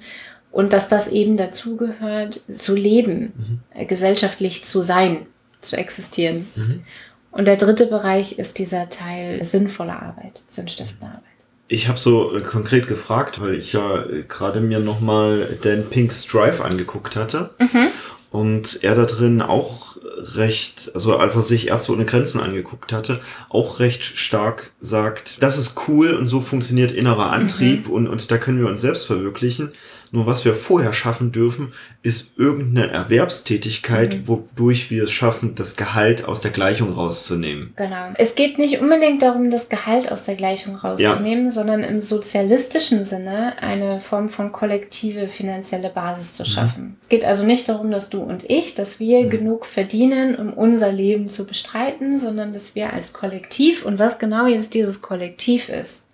und 0.52 0.72
dass 0.72 0.88
das 0.88 1.10
eben 1.10 1.36
dazugehört, 1.36 2.42
zu 2.56 2.76
leben, 2.76 3.62
mhm. 3.76 3.88
gesellschaftlich 3.88 4.64
zu 4.64 4.82
sein, 4.82 5.26
zu 5.60 5.76
existieren. 5.76 6.48
Mhm. 6.56 6.84
Und 7.32 7.48
der 7.48 7.58
dritte 7.58 7.86
Bereich 7.86 8.40
ist 8.40 8.58
dieser 8.58 8.90
Teil 8.90 9.44
sinnvoller 9.44 10.02
Arbeit, 10.02 10.42
sinnstiftende 10.50 11.06
Arbeit. 11.06 11.24
Ich 11.68 11.88
habe 11.88 12.00
so 12.00 12.36
äh, 12.36 12.42
konkret 12.42 12.88
gefragt, 12.88 13.40
weil 13.40 13.56
ich 13.56 13.74
ja 13.74 14.04
äh, 14.04 14.24
gerade 14.28 14.60
mir 14.60 14.80
nochmal 14.80 15.58
Dan 15.62 15.86
Pinks 15.90 16.26
Drive 16.26 16.62
angeguckt 16.62 17.16
hatte. 17.16 17.52
Mhm. 17.60 17.90
Und 18.32 18.84
er 18.84 18.94
da 18.94 19.06
drin 19.06 19.42
auch 19.42 19.98
recht, 20.36 20.92
also 20.94 21.18
als 21.18 21.36
er 21.36 21.42
sich 21.42 21.70
Ärzte 21.70 21.94
ohne 21.94 22.06
Grenzen 22.06 22.40
angeguckt 22.40 22.94
hatte, 22.94 23.22
auch 23.50 23.80
recht 23.80 24.04
stark 24.04 24.72
sagt, 24.80 25.42
das 25.42 25.58
ist 25.58 25.76
cool 25.88 26.12
und 26.12 26.28
so 26.28 26.40
funktioniert 26.42 26.92
innerer 26.92 27.32
Antrieb 27.32 27.88
mhm. 27.88 27.94
und, 27.94 28.08
und 28.08 28.30
da 28.30 28.38
können 28.38 28.60
wir 28.60 28.68
uns 28.68 28.82
selbst 28.82 29.08
verwirklichen. 29.08 29.72
Nur 30.12 30.26
was 30.26 30.44
wir 30.44 30.56
vorher 30.56 30.94
schaffen 30.94 31.32
dürfen, 31.32 31.72
ist 32.02 32.38
irgendeine 32.38 32.92
Erwerbstätigkeit, 32.92 34.16
mhm. 34.16 34.28
wodurch 34.28 34.90
wir 34.90 35.04
es 35.04 35.12
schaffen, 35.12 35.54
das 35.56 35.76
Gehalt 35.76 36.26
aus 36.26 36.42
der 36.42 36.52
Gleichung 36.52 36.94
rauszunehmen. 36.94 37.74
Genau. 37.76 38.14
Es 38.16 38.36
geht 38.36 38.58
nicht 38.58 38.80
unbedingt 38.80 39.22
darum, 39.22 39.50
das 39.50 39.70
Gehalt 39.70 40.12
aus 40.12 40.26
der 40.26 40.36
Gleichung 40.36 40.76
rauszunehmen, 40.76 41.46
ja. 41.46 41.52
sondern 41.52 41.84
im 41.84 42.02
sozialistischen 42.02 43.06
Sinne 43.06 43.62
eine 43.62 44.00
Form 44.00 44.30
von 44.30 44.52
kollektive 44.52 45.28
finanzielle 45.28 45.90
Basis 45.90 46.34
zu 46.34 46.44
mhm. 46.44 46.48
schaffen. 46.48 46.84
Mhm. 46.84 46.98
Es 47.02 47.10
geht 47.10 47.26
also 47.26 47.46
nicht 47.46 47.70
darum, 47.70 47.92
dass 47.92 48.10
du 48.10 48.22
und 48.22 48.50
ich, 48.50 48.76
dass 48.76 49.00
wir 49.00 49.26
mhm. 49.26 49.30
genug 49.30 49.66
verdienen, 49.66 50.36
um 50.36 50.54
unser 50.54 50.92
Leben 50.92 51.30
zu 51.30 51.46
bestreiten, 51.46 52.20
sondern 52.20 52.54
dass 52.54 52.74
wir 52.74 52.94
als 52.94 53.14
Kollektiv 53.14 53.86
und 53.86 54.00
was 54.00 54.18
genau 54.18 54.48
jetzt 54.48 54.74
dieses 54.74 55.02
Kollektiv 55.02 55.70
ist, 55.70 56.06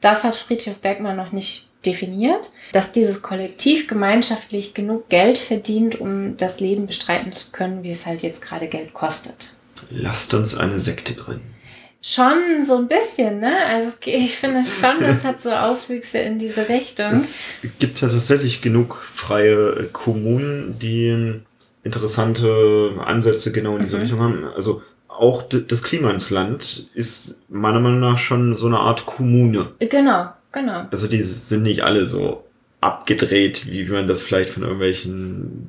das 0.00 0.24
hat 0.24 0.36
Friedrich 0.36 0.76
Bergmann 0.76 1.16
noch 1.16 1.32
nicht 1.32 1.65
definiert, 1.86 2.50
dass 2.72 2.92
dieses 2.92 3.22
Kollektiv 3.22 3.86
gemeinschaftlich 3.86 4.74
genug 4.74 5.08
Geld 5.08 5.38
verdient, 5.38 6.00
um 6.00 6.36
das 6.36 6.60
Leben 6.60 6.86
bestreiten 6.86 7.32
zu 7.32 7.50
können, 7.52 7.82
wie 7.82 7.90
es 7.90 8.06
halt 8.06 8.22
jetzt 8.22 8.42
gerade 8.42 8.66
Geld 8.66 8.92
kostet. 8.92 9.54
Lasst 9.90 10.34
uns 10.34 10.56
eine 10.56 10.78
Sekte 10.78 11.14
gründen. 11.14 11.54
Schon 12.02 12.64
so 12.64 12.76
ein 12.76 12.86
bisschen, 12.86 13.40
ne? 13.40 13.52
Also 13.66 13.94
ich 14.04 14.36
finde 14.36 14.62
schon, 14.64 15.00
das 15.00 15.24
hat 15.24 15.40
so 15.40 15.50
Auswüchse 15.50 16.18
in 16.18 16.38
diese 16.38 16.68
Richtung. 16.68 17.06
Es 17.06 17.56
gibt 17.80 18.00
ja 18.00 18.08
tatsächlich 18.08 18.62
genug 18.62 18.96
freie 18.96 19.88
Kommunen, 19.92 20.78
die 20.78 21.40
interessante 21.82 22.92
Ansätze 23.04 23.50
genau 23.50 23.76
in 23.76 23.82
diese 23.82 23.96
mhm. 23.96 24.02
Richtung 24.02 24.20
haben. 24.20 24.44
Also 24.54 24.82
auch 25.08 25.42
das 25.42 25.82
Klima 25.82 26.10
ins 26.10 26.30
Land 26.30 26.88
ist 26.94 27.40
meiner 27.48 27.80
Meinung 27.80 28.00
nach 28.00 28.18
schon 28.18 28.54
so 28.54 28.66
eine 28.66 28.78
Art 28.78 29.06
Kommune. 29.06 29.70
Genau, 29.78 30.28
Genau. 30.56 30.86
Also 30.90 31.06
die 31.06 31.20
sind 31.20 31.64
nicht 31.64 31.84
alle 31.84 32.06
so 32.06 32.44
abgedreht, 32.80 33.70
wie 33.70 33.84
man 33.84 34.08
das 34.08 34.22
vielleicht 34.22 34.48
von 34.48 34.62
irgendwelchen 34.62 35.68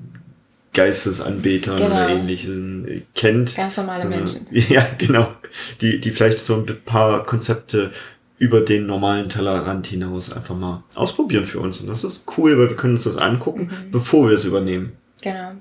Geistesanbetern 0.73 1.77
genau. 1.77 1.89
oder 1.89 2.09
ähnlichen 2.09 3.05
kennt. 3.13 3.57
Ganz 3.57 3.75
normale 3.75 4.01
sondern, 4.01 4.19
Menschen. 4.21 4.47
Ja, 4.69 4.87
genau. 4.97 5.27
Die, 5.81 5.99
die 5.99 6.11
vielleicht 6.11 6.39
so 6.39 6.55
ein 6.55 6.65
paar 6.85 7.25
Konzepte 7.25 7.91
über 8.37 8.61
den 8.61 8.85
normalen 8.85 9.27
Tellerrand 9.27 9.87
hinaus 9.87 10.31
einfach 10.31 10.55
mal 10.55 10.83
ausprobieren 10.95 11.45
für 11.45 11.59
uns. 11.59 11.81
Und 11.81 11.87
das 11.87 12.05
ist 12.05 12.25
cool, 12.37 12.57
weil 12.57 12.69
wir 12.69 12.77
können 12.77 12.93
uns 12.93 13.03
das 13.03 13.17
angucken, 13.17 13.63
mhm. 13.63 13.91
bevor 13.91 14.29
wir 14.29 14.35
es 14.35 14.45
übernehmen. 14.45 14.93
Genau. 15.21 15.51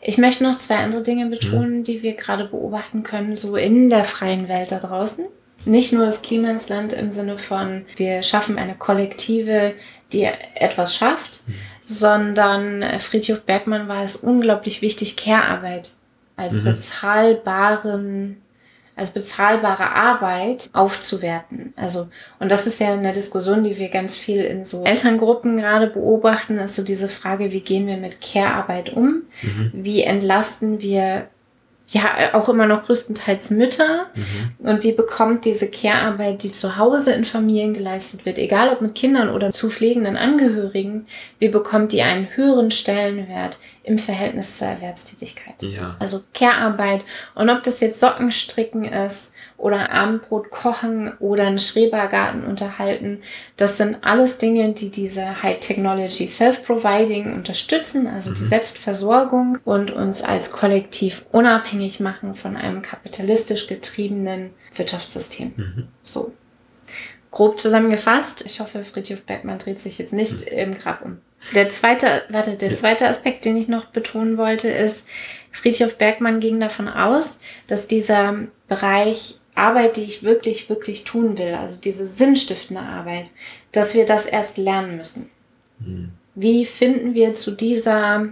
Ich 0.00 0.16
möchte 0.16 0.42
noch 0.42 0.54
zwei 0.54 0.76
andere 0.76 1.02
Dinge 1.02 1.28
betonen, 1.28 1.80
mhm. 1.80 1.84
die 1.84 2.02
wir 2.02 2.14
gerade 2.14 2.46
beobachten 2.46 3.02
können, 3.02 3.36
so 3.36 3.56
in 3.56 3.90
der 3.90 4.04
freien 4.04 4.48
Welt 4.48 4.72
da 4.72 4.78
draußen 4.78 5.26
nicht 5.64 5.92
nur 5.92 6.06
das 6.06 6.22
Klima 6.22 6.50
ins 6.50 6.68
Land 6.68 6.92
im 6.92 7.12
Sinne 7.12 7.38
von, 7.38 7.84
wir 7.96 8.22
schaffen 8.22 8.58
eine 8.58 8.74
Kollektive, 8.74 9.74
die 10.12 10.24
etwas 10.54 10.96
schafft, 10.96 11.42
mhm. 11.46 11.54
sondern 11.84 12.82
äh, 12.82 12.98
Friedhof 12.98 13.42
Bergmann 13.42 13.88
war 13.88 14.02
es 14.02 14.16
unglaublich 14.16 14.82
wichtig, 14.82 15.16
Care-Arbeit 15.16 15.92
als 16.36 16.54
mhm. 16.54 16.64
bezahlbaren 16.64 18.42
als 18.96 19.12
bezahlbare 19.12 19.92
Arbeit 19.92 20.68
aufzuwerten. 20.74 21.72
Also, 21.74 22.08
und 22.38 22.50
das 22.50 22.66
ist 22.66 22.80
ja 22.80 22.92
eine 22.92 23.14
Diskussion, 23.14 23.64
die 23.64 23.78
wir 23.78 23.88
ganz 23.88 24.14
viel 24.14 24.42
in 24.42 24.66
so 24.66 24.84
Elterngruppen 24.84 25.56
gerade 25.56 25.86
beobachten, 25.86 26.58
ist 26.58 26.76
so 26.76 26.82
diese 26.82 27.08
Frage, 27.08 27.50
wie 27.50 27.60
gehen 27.60 27.86
wir 27.86 27.96
mit 27.96 28.20
Care-Arbeit 28.20 28.92
um? 28.92 29.22
Mhm. 29.40 29.70
Wie 29.72 30.02
entlasten 30.02 30.82
wir 30.82 31.28
ja 31.90 32.34
auch 32.34 32.48
immer 32.48 32.66
noch 32.66 32.84
größtenteils 32.84 33.50
Mütter. 33.50 34.06
Mhm. 34.14 34.66
Und 34.66 34.82
wie 34.82 34.92
bekommt 34.92 35.44
diese 35.44 35.68
Care-Arbeit, 35.68 36.42
die 36.42 36.52
zu 36.52 36.76
Hause 36.76 37.12
in 37.12 37.24
Familien 37.24 37.74
geleistet 37.74 38.24
wird, 38.24 38.38
egal 38.38 38.68
ob 38.68 38.80
mit 38.80 38.94
Kindern 38.94 39.28
oder 39.28 39.50
zu 39.50 39.70
pflegenden 39.70 40.16
Angehörigen, 40.16 41.06
wie 41.38 41.48
bekommt 41.48 41.92
die 41.92 42.02
einen 42.02 42.28
höheren 42.36 42.70
Stellenwert 42.70 43.58
im 43.82 43.98
Verhältnis 43.98 44.58
zur 44.58 44.68
Erwerbstätigkeit? 44.68 45.62
Ja. 45.62 45.96
Also 45.98 46.20
Care-Arbeit. 46.32 47.04
Und 47.34 47.50
ob 47.50 47.62
das 47.64 47.80
jetzt 47.80 48.00
Sockenstricken 48.00 48.84
ist, 48.84 49.29
oder 49.60 49.92
Abendbrot 49.92 50.50
kochen 50.50 51.12
oder 51.20 51.46
einen 51.46 51.58
Schrebergarten 51.58 52.44
unterhalten. 52.44 53.20
Das 53.56 53.76
sind 53.76 53.98
alles 54.02 54.38
Dinge, 54.38 54.72
die 54.72 54.90
diese 54.90 55.42
High 55.42 55.60
Technology 55.60 56.26
Self-Providing 56.26 57.34
unterstützen, 57.34 58.06
also 58.06 58.30
mhm. 58.30 58.36
die 58.36 58.46
Selbstversorgung 58.46 59.58
und 59.64 59.90
uns 59.90 60.22
als 60.22 60.50
Kollektiv 60.50 61.26
unabhängig 61.30 62.00
machen 62.00 62.34
von 62.34 62.56
einem 62.56 62.80
kapitalistisch 62.80 63.66
getriebenen 63.66 64.50
Wirtschaftssystem. 64.74 65.52
Mhm. 65.56 65.88
So. 66.04 66.32
Grob 67.30 67.60
zusammengefasst, 67.60 68.44
ich 68.44 68.58
hoffe, 68.58 68.82
Friedhof 68.82 69.22
Bergmann 69.22 69.58
dreht 69.58 69.80
sich 69.80 69.98
jetzt 69.98 70.12
nicht 70.12 70.50
mhm. 70.50 70.58
im 70.58 70.74
Grab 70.78 71.04
um. 71.04 71.18
Der 71.54 71.70
zweite, 71.70 72.22
warte, 72.28 72.56
der 72.56 72.76
zweite 72.76 73.08
Aspekt, 73.08 73.44
den 73.44 73.56
ich 73.56 73.68
noch 73.68 73.86
betonen 73.86 74.36
wollte, 74.36 74.68
ist, 74.68 75.06
Friedhof 75.50 75.96
Bergmann 75.96 76.40
ging 76.40 76.60
davon 76.60 76.88
aus, 76.88 77.40
dass 77.66 77.86
dieser 77.86 78.34
Bereich 78.68 79.39
Arbeit, 79.60 79.96
die 79.96 80.04
ich 80.04 80.22
wirklich, 80.22 80.68
wirklich 80.68 81.04
tun 81.04 81.38
will, 81.38 81.54
also 81.54 81.78
diese 81.78 82.06
sinnstiftende 82.06 82.82
Arbeit, 82.82 83.30
dass 83.72 83.94
wir 83.94 84.06
das 84.06 84.26
erst 84.26 84.58
lernen 84.58 84.96
müssen. 84.96 85.30
Mhm. 85.78 86.10
Wie 86.34 86.64
finden 86.64 87.14
wir 87.14 87.34
zu 87.34 87.50
dieser 87.50 88.28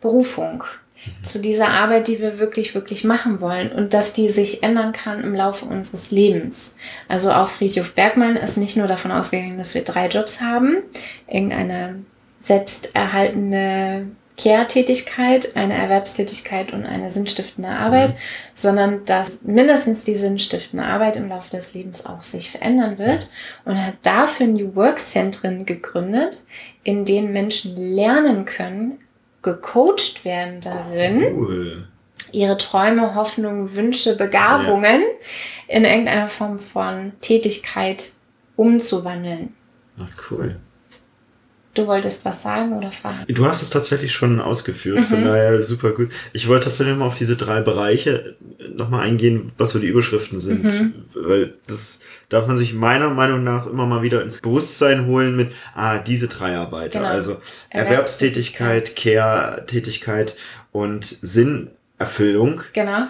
Berufung, 0.00 0.64
mhm. 1.06 1.24
zu 1.24 1.40
dieser 1.40 1.68
Arbeit, 1.68 2.08
die 2.08 2.20
wir 2.20 2.38
wirklich, 2.38 2.74
wirklich 2.74 3.04
machen 3.04 3.40
wollen 3.40 3.72
und 3.72 3.94
dass 3.94 4.12
die 4.12 4.28
sich 4.28 4.62
ändern 4.62 4.92
kann 4.92 5.22
im 5.22 5.34
Laufe 5.34 5.64
unseres 5.64 6.10
Lebens. 6.10 6.76
Also 7.08 7.32
auch 7.32 7.48
Friedhof 7.48 7.94
Bergmann 7.94 8.36
ist 8.36 8.56
nicht 8.56 8.76
nur 8.76 8.86
davon 8.86 9.12
ausgegangen, 9.12 9.58
dass 9.58 9.74
wir 9.74 9.82
drei 9.82 10.08
Jobs 10.08 10.40
haben, 10.40 10.78
irgendeine 11.26 12.04
selbsterhaltende 12.40 14.06
Care-Tätigkeit, 14.42 15.56
eine 15.56 15.74
Erwerbstätigkeit 15.74 16.72
und 16.72 16.84
eine 16.84 17.10
sinnstiftende 17.10 17.68
Arbeit, 17.68 18.10
mhm. 18.10 18.14
sondern 18.54 19.04
dass 19.04 19.42
mindestens 19.42 20.04
die 20.04 20.16
sinnstiftende 20.16 20.84
Arbeit 20.84 21.16
im 21.16 21.28
Laufe 21.28 21.50
des 21.50 21.74
Lebens 21.74 22.04
auch 22.04 22.22
sich 22.22 22.50
verändern 22.50 22.98
wird 22.98 23.30
und 23.64 23.84
hat 23.84 23.94
dafür 24.02 24.48
New 24.48 24.74
Work-Zentren 24.74 25.64
gegründet, 25.64 26.42
in 26.82 27.04
denen 27.04 27.32
Menschen 27.32 27.76
lernen 27.76 28.44
können, 28.44 28.98
gecoacht 29.42 30.24
werden 30.24 30.60
darin, 30.60 31.24
cool. 31.34 31.88
ihre 32.32 32.58
Träume, 32.58 33.14
Hoffnungen, 33.14 33.76
Wünsche, 33.76 34.16
Begabungen 34.16 35.02
ja. 35.02 35.76
in 35.76 35.84
irgendeiner 35.84 36.28
Form 36.28 36.58
von 36.58 37.12
Tätigkeit 37.20 38.12
umzuwandeln. 38.56 39.54
Ach, 39.98 40.30
cool. 40.30 40.56
Du 41.74 41.86
wolltest 41.86 42.24
was 42.26 42.42
sagen 42.42 42.74
oder 42.74 42.92
fragen? 42.92 43.24
Du 43.28 43.46
hast 43.46 43.62
es 43.62 43.70
tatsächlich 43.70 44.12
schon 44.12 44.40
ausgeführt, 44.40 44.98
mhm. 44.98 45.04
von 45.04 45.24
daher 45.24 45.62
super 45.62 45.92
gut. 45.92 46.10
Ich 46.34 46.46
wollte 46.46 46.66
tatsächlich 46.66 46.96
mal 46.96 47.06
auf 47.06 47.14
diese 47.14 47.36
drei 47.36 47.62
Bereiche 47.62 48.36
nochmal 48.74 49.06
eingehen, 49.06 49.52
was 49.56 49.70
so 49.70 49.78
die 49.78 49.86
Überschriften 49.86 50.38
sind. 50.38 50.64
Mhm. 50.64 50.94
Weil 51.14 51.54
das 51.66 52.00
darf 52.28 52.46
man 52.46 52.58
sich 52.58 52.74
meiner 52.74 53.08
Meinung 53.08 53.42
nach 53.42 53.66
immer 53.66 53.86
mal 53.86 54.02
wieder 54.02 54.22
ins 54.22 54.42
Bewusstsein 54.42 55.06
holen 55.06 55.34
mit, 55.34 55.52
ah, 55.74 55.98
diese 55.98 56.28
drei 56.28 56.56
Arbeiter. 56.56 56.98
Genau. 57.00 57.10
Also 57.10 57.38
Erwerbstätigkeit, 57.70 58.94
Care-Tätigkeit 58.94 60.36
und 60.72 61.04
Sinnerfüllung. 61.22 62.62
Genau. 62.74 63.06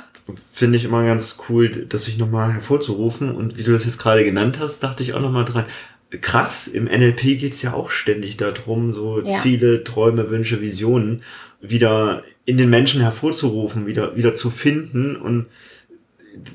Finde 0.52 0.78
ich 0.78 0.85
immer 0.85 1.04
ganz 1.04 1.38
cool, 1.49 1.69
das 1.69 2.04
sich 2.04 2.16
nochmal 2.16 2.52
hervorzurufen. 2.52 3.35
Und 3.35 3.59
wie 3.59 3.64
du 3.64 3.73
das 3.73 3.85
jetzt 3.85 3.99
gerade 3.99 4.25
genannt 4.25 4.61
hast, 4.61 4.85
dachte 4.85 5.02
ich 5.02 5.14
auch 5.14 5.21
nochmal 5.21 5.45
dran 5.45 5.64
krass, 6.21 6.69
im 6.69 6.85
NLP 6.85 7.38
geht's 7.38 7.62
ja 7.62 7.73
auch 7.73 7.90
ständig 7.90 8.37
darum, 8.37 8.92
so 8.92 9.21
ja. 9.21 9.31
Ziele, 9.31 9.85
Träume, 9.85 10.31
Wünsche, 10.31 10.61
Visionen 10.61 11.23
wieder 11.61 12.25
in 12.45 12.57
den 12.57 12.71
Menschen 12.71 13.00
hervorzurufen, 13.00 13.87
wieder, 13.87 14.16
wieder 14.16 14.35
zu 14.35 14.50
finden 14.50 15.16
und 15.16 15.47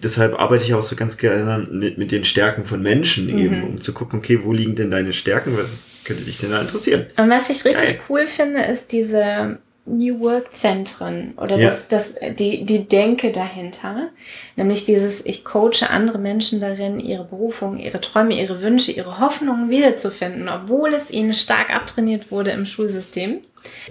deshalb 0.03 0.39
arbeite 0.39 0.65
ich 0.65 0.73
auch 0.73 0.83
so 0.83 0.95
ganz 0.95 1.17
gerne 1.17 1.67
mit, 1.71 1.97
mit 1.97 2.11
den 2.11 2.25
Stärken 2.25 2.65
von 2.65 2.81
Menschen 2.81 3.27
mhm. 3.27 3.37
eben, 3.37 3.63
um 3.63 3.81
zu 3.81 3.93
gucken, 3.93 4.19
okay, 4.19 4.41
wo 4.43 4.51
liegen 4.51 4.75
denn 4.75 4.91
deine 4.91 5.13
Stärken, 5.13 5.57
was 5.57 5.89
könnte 6.03 6.23
dich 6.23 6.37
denn 6.37 6.51
da 6.51 6.61
interessieren? 6.61 7.05
Und 7.17 7.29
was 7.29 7.49
ich 7.49 7.63
richtig 7.63 7.89
Geil. 7.89 8.01
cool 8.09 8.25
finde, 8.25 8.63
ist 8.63 8.91
diese 8.91 9.59
New 9.87 10.19
Work 10.19 10.53
Zentren 10.53 11.33
oder 11.37 11.57
ja. 11.57 11.69
das, 11.69 11.87
das, 11.87 12.13
die, 12.37 12.63
die 12.65 12.87
Denke 12.87 13.31
dahinter. 13.31 14.09
Nämlich 14.55 14.83
dieses, 14.83 15.25
ich 15.25 15.45
coache 15.45 15.89
andere 15.89 16.17
Menschen 16.17 16.59
darin, 16.59 16.99
ihre 16.99 17.23
Berufung, 17.23 17.77
ihre 17.77 18.01
Träume, 18.01 18.39
ihre 18.39 18.61
Wünsche, 18.61 18.91
ihre 18.91 19.19
Hoffnungen 19.19 19.69
wiederzufinden, 19.69 20.49
obwohl 20.49 20.93
es 20.93 21.11
ihnen 21.11 21.33
stark 21.33 21.73
abtrainiert 21.73 22.31
wurde 22.31 22.51
im 22.51 22.65
Schulsystem. 22.65 23.39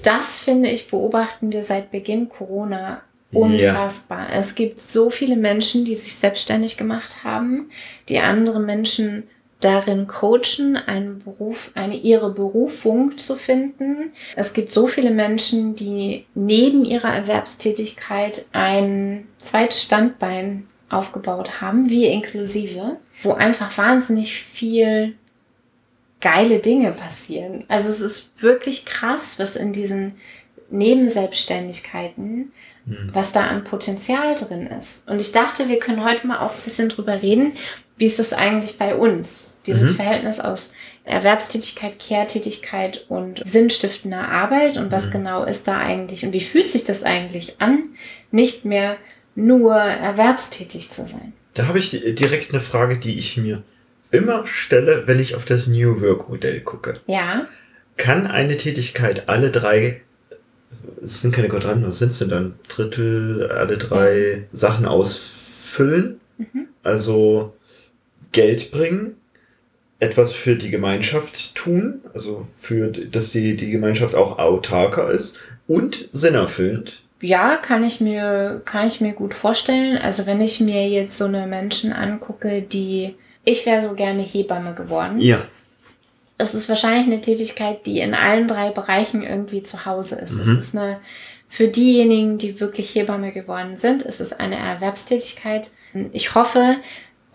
Das 0.02 0.36
finde 0.36 0.70
ich, 0.70 0.88
beobachten 0.88 1.52
wir 1.52 1.62
seit 1.62 1.90
Beginn 1.90 2.28
Corona 2.28 3.02
unfassbar. 3.32 4.30
Ja. 4.30 4.38
Es 4.38 4.54
gibt 4.54 4.80
so 4.80 5.10
viele 5.10 5.36
Menschen, 5.36 5.84
die 5.84 5.96
sich 5.96 6.14
selbstständig 6.14 6.76
gemacht 6.76 7.24
haben, 7.24 7.70
die 8.08 8.18
andere 8.18 8.60
Menschen 8.60 9.24
darin 9.60 10.06
coachen, 10.06 10.76
einen 10.76 11.20
Beruf, 11.20 11.70
eine 11.74 11.96
ihre 11.96 12.30
Berufung 12.30 13.16
zu 13.16 13.36
finden. 13.36 14.12
Es 14.36 14.52
gibt 14.52 14.70
so 14.70 14.86
viele 14.86 15.10
Menschen, 15.10 15.74
die 15.74 16.26
neben 16.34 16.84
ihrer 16.84 17.14
Erwerbstätigkeit 17.14 18.46
ein 18.52 19.26
zweites 19.40 19.82
Standbein 19.82 20.68
aufgebaut 20.88 21.60
haben, 21.60 21.88
wir 21.88 22.10
inklusive, 22.10 22.96
wo 23.22 23.32
einfach 23.32 23.76
wahnsinnig 23.76 24.34
viel 24.34 25.16
geile 26.20 26.58
Dinge 26.60 26.92
passieren. 26.92 27.64
Also 27.68 27.90
es 27.90 28.00
ist 28.00 28.42
wirklich 28.42 28.84
krass, 28.84 29.38
was 29.38 29.56
in 29.56 29.72
diesen 29.72 30.14
Nebenselbstständigkeiten, 30.70 32.52
mhm. 32.84 33.10
was 33.12 33.32
da 33.32 33.46
an 33.46 33.64
Potenzial 33.64 34.34
drin 34.34 34.66
ist. 34.66 35.06
Und 35.08 35.20
ich 35.20 35.32
dachte, 35.32 35.68
wir 35.68 35.78
können 35.78 36.04
heute 36.04 36.26
mal 36.26 36.38
auch 36.38 36.54
ein 36.54 36.62
bisschen 36.64 36.88
drüber 36.88 37.22
reden, 37.22 37.52
wie 37.98 38.06
ist 38.06 38.18
das 38.18 38.32
eigentlich 38.32 38.78
bei 38.78 38.94
uns? 38.94 39.58
Dieses 39.66 39.90
mhm. 39.90 39.94
Verhältnis 39.94 40.38
aus 40.40 40.72
Erwerbstätigkeit, 41.04 41.98
Kehrtätigkeit 41.98 43.06
und 43.08 43.42
sinnstiftender 43.44 44.28
Arbeit 44.28 44.76
und 44.76 44.92
was 44.92 45.06
mhm. 45.06 45.12
genau 45.12 45.44
ist 45.44 45.66
da 45.66 45.78
eigentlich 45.78 46.24
und 46.24 46.32
wie 46.32 46.40
fühlt 46.40 46.68
sich 46.68 46.84
das 46.84 47.02
eigentlich 47.02 47.60
an, 47.60 47.84
nicht 48.30 48.64
mehr 48.64 48.96
nur 49.34 49.74
erwerbstätig 49.74 50.90
zu 50.90 51.06
sein? 51.06 51.32
Da 51.54 51.68
habe 51.68 51.78
ich 51.78 51.90
direkt 51.90 52.52
eine 52.52 52.60
Frage, 52.60 52.98
die 52.98 53.18
ich 53.18 53.36
mir 53.36 53.62
immer 54.10 54.46
stelle, 54.46 55.04
wenn 55.06 55.18
ich 55.18 55.34
auf 55.34 55.44
das 55.44 55.66
New 55.66 56.00
Work 56.00 56.28
Modell 56.28 56.60
gucke. 56.60 56.94
Ja. 57.06 57.46
Kann 57.96 58.26
eine 58.26 58.56
Tätigkeit 58.56 59.28
alle 59.28 59.50
drei, 59.50 60.02
es 61.02 61.22
sind 61.22 61.34
keine 61.34 61.48
Quadranten, 61.48 61.86
was 61.86 61.98
sind 61.98 62.10
es 62.10 62.18
denn 62.18 62.28
dann? 62.28 62.58
Drittel, 62.68 63.50
alle 63.50 63.78
drei 63.78 64.18
ja. 64.18 64.38
Sachen 64.52 64.86
ausfüllen? 64.86 66.20
Mhm. 66.36 66.68
Also 66.82 67.54
Geld 68.36 68.70
bringen, 68.70 69.16
etwas 69.98 70.32
für 70.32 70.56
die 70.56 70.68
Gemeinschaft 70.68 71.54
tun, 71.54 72.02
also 72.12 72.46
für, 72.54 72.88
dass 72.88 73.32
die, 73.32 73.56
die 73.56 73.70
Gemeinschaft 73.70 74.14
auch 74.14 74.38
autarker 74.38 75.10
ist 75.10 75.38
und 75.66 76.10
sinnerfüllend. 76.12 77.02
Ja, 77.22 77.56
kann 77.56 77.82
ich 77.82 78.02
mir, 78.02 78.60
kann 78.66 78.86
ich 78.86 79.00
mir 79.00 79.14
gut 79.14 79.32
vorstellen. 79.32 79.96
Also 79.96 80.26
wenn 80.26 80.42
ich 80.42 80.60
mir 80.60 80.86
jetzt 80.86 81.16
so 81.16 81.24
eine 81.24 81.46
Menschen 81.46 81.94
angucke, 81.94 82.60
die, 82.60 83.14
ich 83.42 83.64
wäre 83.64 83.80
so 83.80 83.94
gerne 83.94 84.22
Hebamme 84.22 84.74
geworden. 84.74 85.18
Ja. 85.18 85.42
Das 86.36 86.54
ist 86.54 86.68
wahrscheinlich 86.68 87.06
eine 87.06 87.22
Tätigkeit, 87.22 87.86
die 87.86 88.00
in 88.00 88.12
allen 88.12 88.46
drei 88.46 88.68
Bereichen 88.68 89.22
irgendwie 89.22 89.62
zu 89.62 89.86
Hause 89.86 90.16
ist. 90.16 90.34
Mhm. 90.34 90.40
Es 90.42 90.58
ist 90.58 90.76
eine, 90.76 90.98
für 91.48 91.68
diejenigen, 91.68 92.36
die 92.36 92.60
wirklich 92.60 92.94
Hebamme 92.94 93.32
geworden 93.32 93.78
sind, 93.78 94.02
ist 94.02 94.20
es 94.20 94.34
eine 94.34 94.56
Erwerbstätigkeit. 94.56 95.70
Ich 96.12 96.34
hoffe, 96.34 96.76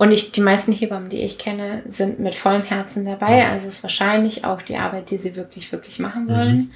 und 0.01 0.11
ich, 0.11 0.31
die 0.31 0.41
meisten 0.41 0.71
Hebammen, 0.71 1.09
die 1.09 1.21
ich 1.21 1.37
kenne, 1.37 1.83
sind 1.87 2.19
mit 2.19 2.33
vollem 2.33 2.63
Herzen 2.63 3.05
dabei. 3.05 3.47
Also 3.47 3.67
es 3.67 3.75
ist 3.75 3.83
wahrscheinlich 3.83 4.43
auch 4.45 4.63
die 4.63 4.77
Arbeit, 4.77 5.11
die 5.11 5.17
sie 5.17 5.35
wirklich, 5.35 5.71
wirklich 5.71 5.99
machen 5.99 6.27
wollen. 6.27 6.55
Mhm. 6.55 6.71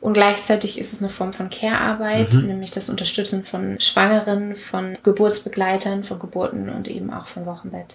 Und 0.00 0.14
gleichzeitig 0.14 0.76
ist 0.80 0.92
es 0.92 0.98
eine 0.98 1.08
Form 1.08 1.32
von 1.32 1.50
Care-Arbeit, 1.50 2.34
mhm. 2.34 2.48
nämlich 2.48 2.72
das 2.72 2.90
Unterstützen 2.90 3.44
von 3.44 3.78
Schwangeren, 3.78 4.56
von 4.56 4.98
Geburtsbegleitern, 5.04 6.02
von 6.02 6.18
Geburten 6.18 6.68
und 6.68 6.88
eben 6.88 7.12
auch 7.12 7.28
von 7.28 7.46
Wochenbett 7.46 7.94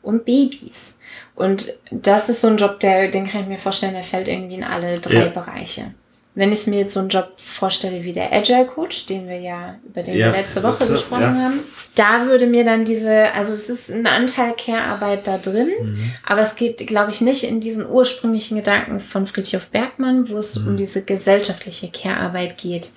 und 0.00 0.24
Babys. 0.24 0.96
Und 1.34 1.72
das 1.90 2.28
ist 2.28 2.42
so 2.42 2.46
ein 2.46 2.56
Job, 2.56 2.78
der, 2.78 3.08
den 3.08 3.26
kann 3.26 3.42
ich 3.42 3.48
mir 3.48 3.58
vorstellen, 3.58 3.94
der 3.94 4.04
fällt 4.04 4.28
irgendwie 4.28 4.54
in 4.54 4.64
alle 4.64 5.00
drei 5.00 5.24
ja. 5.24 5.26
Bereiche. 5.26 5.86
Wenn 6.34 6.52
ich 6.52 6.66
mir 6.68 6.80
jetzt 6.80 6.92
so 6.92 7.00
einen 7.00 7.08
Job 7.08 7.32
vorstelle 7.36 8.04
wie 8.04 8.12
der 8.12 8.32
Agile 8.32 8.64
Coach, 8.64 9.06
den 9.06 9.28
wir 9.28 9.40
ja, 9.40 9.78
über 9.84 10.02
den 10.02 10.16
ja, 10.16 10.26
wir 10.26 10.40
letzte 10.40 10.62
Woche 10.62 10.78
letzte, 10.78 10.92
gesprochen 10.92 11.22
ja. 11.22 11.34
haben, 11.34 11.60
da 11.96 12.26
würde 12.26 12.46
mir 12.46 12.64
dann 12.64 12.84
diese, 12.84 13.32
also 13.32 13.52
es 13.52 13.68
ist 13.68 13.90
ein 13.90 14.06
Anteil 14.06 14.54
Care-Arbeit 14.56 15.26
da 15.26 15.38
drin, 15.38 15.70
mhm. 15.82 16.12
aber 16.24 16.42
es 16.42 16.54
geht, 16.54 16.86
glaube 16.86 17.10
ich, 17.10 17.20
nicht 17.20 17.42
in 17.42 17.60
diesen 17.60 17.84
ursprünglichen 17.84 18.56
Gedanken 18.56 19.00
von 19.00 19.26
Friedhof 19.26 19.66
Bergmann, 19.68 20.28
wo 20.28 20.36
es 20.38 20.56
mhm. 20.56 20.68
um 20.68 20.76
diese 20.76 21.04
gesellschaftliche 21.04 21.90
Care-Arbeit 21.90 22.58
geht. 22.58 22.92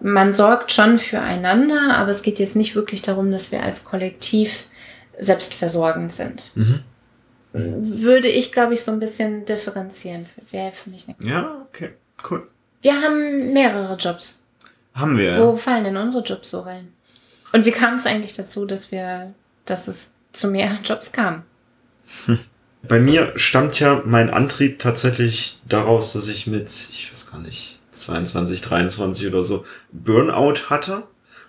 Man 0.00 0.32
sorgt 0.32 0.72
schon 0.72 0.98
füreinander, 0.98 1.96
aber 1.96 2.10
es 2.10 2.22
geht 2.22 2.38
jetzt 2.38 2.56
nicht 2.56 2.74
wirklich 2.74 3.02
darum, 3.02 3.30
dass 3.30 3.52
wir 3.52 3.62
als 3.62 3.84
Kollektiv 3.84 4.66
selbstversorgend 5.18 6.12
sind. 6.12 6.52
Mhm. 6.54 6.80
Würde 7.52 8.28
ich, 8.28 8.52
glaube 8.52 8.74
ich, 8.74 8.82
so 8.82 8.92
ein 8.92 9.00
bisschen 9.00 9.44
differenzieren. 9.44 10.26
Wäre 10.50 10.72
für 10.72 10.90
mich 10.90 11.06
eine 11.08 11.28
Ja, 11.28 11.66
okay, 11.68 11.90
cool. 12.30 12.46
Wir 12.82 13.00
haben 13.00 13.52
mehrere 13.52 13.96
Jobs. 13.96 14.44
Haben 14.94 15.18
wir. 15.18 15.38
Wo 15.38 15.56
fallen 15.56 15.84
denn 15.84 15.96
unsere 15.96 16.24
Jobs 16.24 16.50
so 16.50 16.60
rein? 16.60 16.92
Und 17.52 17.64
wie 17.64 17.70
kam 17.70 17.94
es 17.94 18.06
eigentlich 18.06 18.32
dazu, 18.32 18.66
dass 18.66 18.92
wir, 18.92 19.34
dass 19.64 19.88
es 19.88 20.10
zu 20.32 20.48
mehr 20.48 20.78
Jobs 20.84 21.12
kam? 21.12 21.42
Hm. 22.26 22.38
Bei 22.82 23.00
mir 23.00 23.32
stammt 23.36 23.80
ja 23.80 24.02
mein 24.06 24.30
Antrieb 24.30 24.78
tatsächlich 24.78 25.58
daraus, 25.68 26.12
dass 26.12 26.28
ich 26.28 26.46
mit, 26.46 26.68
ich 26.68 27.10
weiß 27.10 27.30
gar 27.30 27.40
nicht, 27.40 27.80
22, 27.90 28.60
23 28.60 29.26
oder 29.26 29.42
so 29.42 29.64
Burnout 29.90 30.70
hatte, 30.70 31.02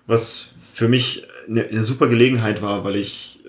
was 0.07 0.49
für 0.73 0.87
mich 0.87 1.27
eine, 1.47 1.65
eine 1.65 1.83
super 1.83 2.07
Gelegenheit 2.07 2.61
war, 2.61 2.83
weil 2.83 2.95
ich 2.95 3.41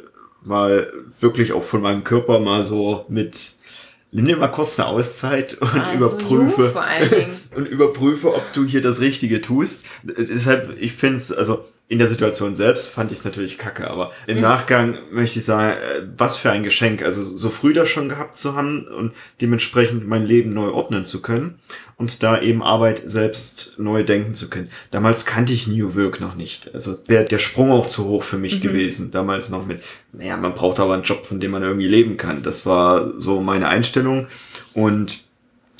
mal 0.42 0.92
wirklich 1.20 1.52
auch 1.52 1.62
von 1.62 1.80
meinem 1.80 2.04
Körper 2.04 2.38
mal 2.38 2.62
so 2.62 3.06
mit 3.08 3.54
nimm 4.12 4.38
mal 4.38 4.48
kurz 4.48 4.78
eine 4.78 4.88
Auszeit 4.88 5.54
und 5.54 5.78
also 5.78 6.16
überprüfe 6.16 6.74
und 7.54 7.66
überprüfe, 7.66 8.34
ob 8.34 8.52
du 8.52 8.64
hier 8.64 8.80
das 8.80 9.00
Richtige 9.00 9.40
tust. 9.40 9.86
Deshalb, 10.02 10.76
ich 10.80 10.92
finde 10.92 11.16
es, 11.16 11.32
also 11.32 11.64
in 11.90 11.98
der 11.98 12.06
Situation 12.06 12.54
selbst 12.54 12.86
fand 12.86 13.10
ich 13.10 13.18
es 13.18 13.24
natürlich 13.24 13.58
kacke, 13.58 13.90
aber 13.90 14.12
im 14.28 14.36
mhm. 14.36 14.42
Nachgang 14.42 14.98
möchte 15.10 15.40
ich 15.40 15.44
sagen, 15.44 15.72
äh, 15.72 16.02
was 16.16 16.36
für 16.36 16.52
ein 16.52 16.62
Geschenk, 16.62 17.02
also 17.02 17.20
so 17.20 17.50
früh 17.50 17.72
das 17.72 17.88
schon 17.88 18.08
gehabt 18.08 18.36
zu 18.36 18.54
haben 18.54 18.86
und 18.86 19.12
dementsprechend 19.40 20.06
mein 20.06 20.24
Leben 20.24 20.54
neu 20.54 20.70
ordnen 20.70 21.04
zu 21.04 21.20
können 21.20 21.58
und 21.96 22.22
da 22.22 22.40
eben 22.40 22.62
Arbeit 22.62 23.02
selbst 23.06 23.74
neu 23.78 24.04
denken 24.04 24.34
zu 24.34 24.48
können. 24.48 24.70
Damals 24.92 25.26
kannte 25.26 25.52
ich 25.52 25.66
New 25.66 25.96
Work 25.96 26.20
noch 26.20 26.36
nicht, 26.36 26.72
also 26.76 26.96
wäre 27.06 27.24
der 27.24 27.38
Sprung 27.38 27.72
auch 27.72 27.88
zu 27.88 28.04
hoch 28.04 28.22
für 28.22 28.38
mich 28.38 28.58
mhm. 28.58 28.60
gewesen, 28.60 29.10
damals 29.10 29.48
noch 29.48 29.66
mit, 29.66 29.82
naja, 30.12 30.36
man 30.36 30.54
braucht 30.54 30.78
aber 30.78 30.94
einen 30.94 31.02
Job, 31.02 31.26
von 31.26 31.40
dem 31.40 31.50
man 31.50 31.64
irgendwie 31.64 31.88
leben 31.88 32.16
kann. 32.16 32.44
Das 32.44 32.66
war 32.66 33.18
so 33.18 33.40
meine 33.40 33.66
Einstellung 33.66 34.28
und 34.74 35.24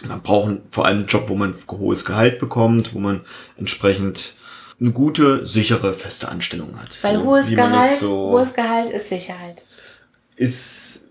man 0.05 0.23
braucht 0.23 0.59
vor 0.73 0.87
allem 0.87 0.99
einen 0.99 1.07
Job, 1.07 1.29
wo 1.29 1.37
man 1.37 1.55
hohes 1.71 2.05
Gehalt 2.05 2.41
bekommt, 2.41 2.95
wo 2.95 2.99
man 2.99 3.21
entsprechend 3.57 4.35
eine 4.81 4.93
gute, 4.93 5.47
sichere, 5.47 5.93
feste 5.93 6.29
Anstellung 6.29 6.81
hat. 6.81 7.03
Weil 7.03 7.17
so, 7.17 7.25
hohes, 7.25 7.51
Gehalt, 7.51 7.99
so 7.99 8.31
hohes 8.31 8.55
Gehalt 8.55 8.91
ist 8.91 9.09
Sicherheit. 9.09 9.65
Ist. 10.37 11.05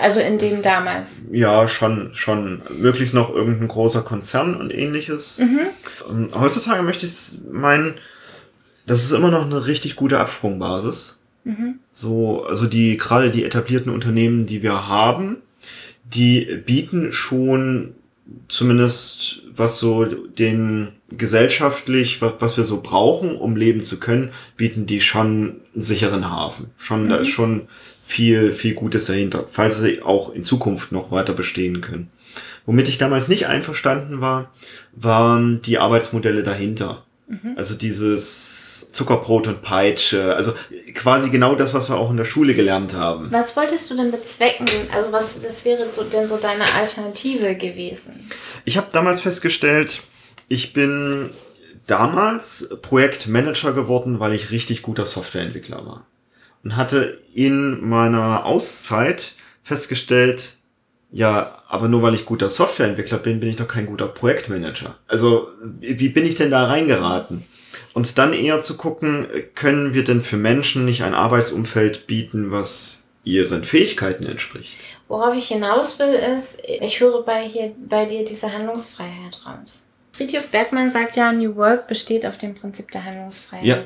Also 0.00 0.20
in 0.20 0.38
dem 0.38 0.62
damals. 0.62 1.24
Ja, 1.32 1.66
schon, 1.66 2.14
schon. 2.14 2.62
Möglichst 2.76 3.14
noch 3.14 3.30
irgendein 3.34 3.68
großer 3.68 4.02
Konzern 4.02 4.54
und 4.54 4.72
ähnliches. 4.72 5.38
Mhm. 5.38 5.60
Ähm, 6.08 6.28
heutzutage 6.34 6.82
möchte 6.82 7.06
ich 7.06 7.38
meinen, 7.50 7.94
das 8.86 9.02
ist 9.02 9.12
immer 9.12 9.30
noch 9.30 9.44
eine 9.44 9.66
richtig 9.66 9.96
gute 9.96 10.18
Absprungbasis. 10.18 11.18
Mhm. 11.44 11.80
So, 11.92 12.44
also 12.44 12.66
die, 12.66 12.96
gerade 12.98 13.30
die 13.30 13.44
etablierten 13.44 13.92
Unternehmen, 13.92 14.46
die 14.46 14.62
wir 14.62 14.86
haben, 14.86 15.38
die 16.04 16.62
bieten 16.66 17.12
schon 17.12 17.94
zumindest 18.48 19.42
was 19.54 19.78
so 19.78 20.04
den 20.04 20.92
gesellschaftlich, 21.10 22.22
was, 22.22 22.34
was 22.40 22.56
wir 22.56 22.64
so 22.64 22.80
brauchen, 22.80 23.36
um 23.36 23.56
leben 23.56 23.82
zu 23.82 23.98
können, 23.98 24.30
bieten 24.56 24.86
die 24.86 25.00
schon 25.00 25.60
einen 25.74 25.82
sicheren 25.82 26.30
Hafen. 26.30 26.70
Schon, 26.76 27.04
mhm. 27.04 27.08
da 27.08 27.16
ist 27.16 27.28
mhm. 27.28 27.32
schon 27.32 27.68
viel, 28.04 28.52
viel 28.52 28.74
Gutes 28.74 29.06
dahinter, 29.06 29.44
falls 29.48 29.78
sie 29.78 30.02
auch 30.02 30.34
in 30.34 30.44
Zukunft 30.44 30.92
noch 30.92 31.10
weiter 31.10 31.32
bestehen 31.32 31.80
können. 31.80 32.10
Womit 32.66 32.88
ich 32.88 32.98
damals 32.98 33.28
nicht 33.28 33.46
einverstanden 33.46 34.20
war, 34.20 34.52
waren 34.92 35.62
die 35.62 35.78
Arbeitsmodelle 35.78 36.42
dahinter. 36.42 37.04
Mhm. 37.30 37.54
Also 37.56 37.74
dieses 37.74 38.90
Zuckerbrot 38.90 39.46
und 39.46 39.62
Peitsche, 39.62 40.34
also 40.34 40.52
quasi 40.94 41.30
genau 41.30 41.54
das, 41.54 41.72
was 41.74 41.88
wir 41.88 41.96
auch 41.96 42.10
in 42.10 42.16
der 42.16 42.24
Schule 42.24 42.54
gelernt 42.54 42.94
haben. 42.94 43.30
Was 43.30 43.56
wolltest 43.56 43.88
du 43.88 43.96
denn 43.96 44.10
bezwecken? 44.10 44.66
Also 44.92 45.12
was, 45.12 45.36
was 45.44 45.64
wäre 45.64 45.88
so 45.88 46.02
denn 46.02 46.26
so 46.26 46.38
deine 46.38 46.74
Alternative 46.74 47.54
gewesen? 47.54 48.28
Ich 48.64 48.76
habe 48.76 48.88
damals 48.90 49.20
festgestellt, 49.20 50.02
ich 50.48 50.72
bin 50.72 51.30
damals 51.86 52.68
Projektmanager 52.82 53.74
geworden, 53.74 54.18
weil 54.18 54.34
ich 54.34 54.50
richtig 54.50 54.82
guter 54.82 55.06
Softwareentwickler 55.06 55.86
war. 55.86 56.06
Und 56.64 56.76
hatte 56.76 57.22
in 57.32 57.88
meiner 57.88 58.44
Auszeit 58.44 59.34
festgestellt, 59.62 60.56
ja, 61.12 61.62
aber 61.68 61.88
nur 61.88 62.02
weil 62.02 62.14
ich 62.14 62.24
guter 62.24 62.48
Softwareentwickler 62.48 63.18
bin, 63.18 63.40
bin 63.40 63.48
ich 63.48 63.56
doch 63.56 63.68
kein 63.68 63.86
guter 63.86 64.08
Projektmanager. 64.08 64.96
Also, 65.08 65.48
wie 65.80 66.08
bin 66.08 66.24
ich 66.24 66.36
denn 66.36 66.50
da 66.50 66.66
reingeraten? 66.66 67.44
Und 67.92 68.18
dann 68.18 68.32
eher 68.32 68.60
zu 68.60 68.76
gucken, 68.76 69.26
können 69.54 69.94
wir 69.94 70.04
denn 70.04 70.22
für 70.22 70.36
Menschen 70.36 70.84
nicht 70.84 71.02
ein 71.02 71.14
Arbeitsumfeld 71.14 72.06
bieten, 72.06 72.52
was 72.52 73.08
ihren 73.24 73.64
Fähigkeiten 73.64 74.24
entspricht? 74.24 74.78
Worauf 75.08 75.34
ich 75.34 75.48
hinaus 75.48 75.98
will, 75.98 76.14
ist, 76.14 76.58
ich 76.64 77.00
höre 77.00 77.22
bei, 77.22 77.42
hier, 77.42 77.72
bei 77.76 78.06
dir 78.06 78.24
diese 78.24 78.52
Handlungsfreiheit 78.52 79.40
raus. 79.44 79.84
Friedhof 80.12 80.48
Bergmann 80.48 80.90
sagt 80.90 81.16
ja, 81.16 81.32
New 81.32 81.56
Work 81.56 81.86
besteht 81.88 82.26
auf 82.26 82.38
dem 82.38 82.54
Prinzip 82.54 82.90
der 82.90 83.04
Handlungsfreiheit. 83.04 83.64
Ja. 83.64 83.78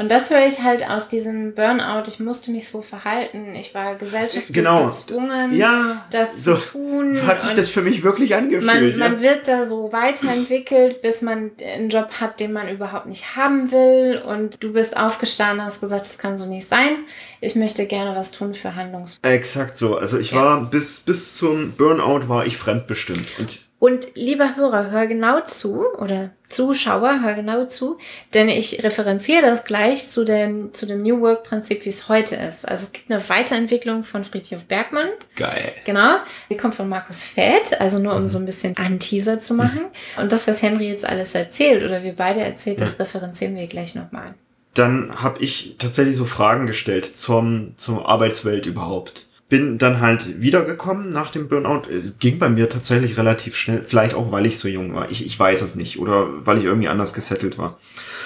Und 0.00 0.10
das 0.10 0.30
höre 0.30 0.46
ich 0.46 0.62
halt 0.62 0.88
aus 0.88 1.08
diesem 1.08 1.54
Burnout. 1.54 2.04
Ich 2.08 2.20
musste 2.20 2.50
mich 2.50 2.70
so 2.70 2.80
verhalten. 2.80 3.54
Ich 3.54 3.74
war 3.74 3.96
gesellschaftlich 3.96 4.56
genau. 4.56 4.86
gezwungen, 4.86 5.54
ja, 5.54 6.06
das 6.10 6.42
so, 6.42 6.56
zu 6.56 6.70
tun. 6.70 7.12
So 7.12 7.26
hat 7.26 7.42
sich 7.42 7.52
das 7.52 7.68
für 7.68 7.82
mich 7.82 8.02
wirklich 8.02 8.34
angefühlt. 8.34 8.64
Man, 8.64 8.90
ja. 8.92 8.96
man 8.96 9.20
wird 9.20 9.46
da 9.46 9.62
so 9.62 9.92
weiterentwickelt, 9.92 11.02
bis 11.02 11.20
man 11.20 11.50
einen 11.62 11.90
Job 11.90 12.12
hat, 12.18 12.40
den 12.40 12.54
man 12.54 12.70
überhaupt 12.70 13.08
nicht 13.08 13.36
haben 13.36 13.72
will. 13.72 14.22
Und 14.26 14.62
du 14.62 14.72
bist 14.72 14.96
aufgestanden, 14.96 15.62
hast 15.62 15.82
gesagt, 15.82 16.06
das 16.06 16.16
kann 16.16 16.38
so 16.38 16.46
nicht 16.46 16.66
sein. 16.66 17.04
Ich 17.42 17.54
möchte 17.54 17.84
gerne 17.84 18.16
was 18.16 18.30
tun 18.30 18.54
für 18.54 18.74
Handlungsfreiheit. 18.74 19.38
Exakt 19.38 19.76
so. 19.76 19.98
Also 19.98 20.18
ich 20.18 20.30
ja. 20.30 20.38
war 20.38 20.64
bis, 20.64 21.00
bis 21.00 21.36
zum 21.36 21.72
Burnout 21.72 22.26
war 22.26 22.46
ich 22.46 22.56
fremdbestimmt. 22.56 23.38
Und 23.38 23.69
und 23.80 24.14
lieber 24.14 24.56
Hörer, 24.56 24.90
hör 24.90 25.06
genau 25.06 25.40
zu 25.40 25.86
oder 25.96 26.30
Zuschauer, 26.50 27.22
hör 27.22 27.32
genau 27.32 27.64
zu, 27.64 27.96
denn 28.34 28.50
ich 28.50 28.84
referenziere 28.84 29.40
das 29.40 29.64
gleich 29.64 30.10
zu, 30.10 30.24
den, 30.24 30.74
zu 30.74 30.84
dem 30.84 31.02
New 31.02 31.22
Work 31.22 31.44
Prinzip, 31.44 31.86
wie 31.86 31.88
es 31.88 32.10
heute 32.10 32.36
ist. 32.36 32.68
Also 32.68 32.84
es 32.84 32.92
gibt 32.92 33.10
eine 33.10 33.26
Weiterentwicklung 33.30 34.04
von 34.04 34.24
Friedhof 34.24 34.64
Bergmann. 34.64 35.08
Geil. 35.34 35.72
Genau. 35.86 36.16
Die 36.50 36.58
kommt 36.58 36.74
von 36.74 36.90
Markus 36.90 37.24
Fett, 37.24 37.80
also 37.80 37.98
nur 37.98 38.14
um 38.14 38.24
mhm. 38.24 38.28
so 38.28 38.38
ein 38.38 38.44
bisschen 38.44 38.76
einen 38.76 38.98
Teaser 38.98 39.38
zu 39.38 39.54
machen. 39.54 39.84
Mhm. 40.16 40.22
Und 40.24 40.32
das, 40.32 40.46
was 40.46 40.60
Henry 40.60 40.90
jetzt 40.90 41.06
alles 41.06 41.34
erzählt 41.34 41.82
oder 41.82 42.02
wir 42.02 42.14
beide 42.14 42.40
erzählt, 42.40 42.82
das 42.82 43.00
referenzieren 43.00 43.56
wir 43.56 43.66
gleich 43.66 43.94
nochmal. 43.94 44.34
Dann 44.74 45.22
habe 45.22 45.42
ich 45.42 45.76
tatsächlich 45.78 46.16
so 46.16 46.26
Fragen 46.26 46.66
gestellt 46.66 47.16
zum, 47.16 47.72
zur 47.76 48.06
Arbeitswelt 48.06 48.66
überhaupt 48.66 49.26
bin 49.50 49.78
dann 49.78 50.00
halt 50.00 50.40
wiedergekommen 50.40 51.10
nach 51.10 51.30
dem 51.30 51.48
Burnout. 51.48 51.82
Es 51.90 52.18
ging 52.18 52.38
bei 52.38 52.48
mir 52.48 52.68
tatsächlich 52.68 53.18
relativ 53.18 53.56
schnell, 53.56 53.82
vielleicht 53.82 54.14
auch, 54.14 54.30
weil 54.30 54.46
ich 54.46 54.58
so 54.58 54.68
jung 54.68 54.94
war. 54.94 55.10
Ich, 55.10 55.26
ich 55.26 55.38
weiß 55.38 55.60
es 55.60 55.74
nicht. 55.74 55.98
Oder 55.98 56.46
weil 56.46 56.58
ich 56.58 56.64
irgendwie 56.64 56.88
anders 56.88 57.12
gesettelt 57.12 57.58
war. 57.58 57.78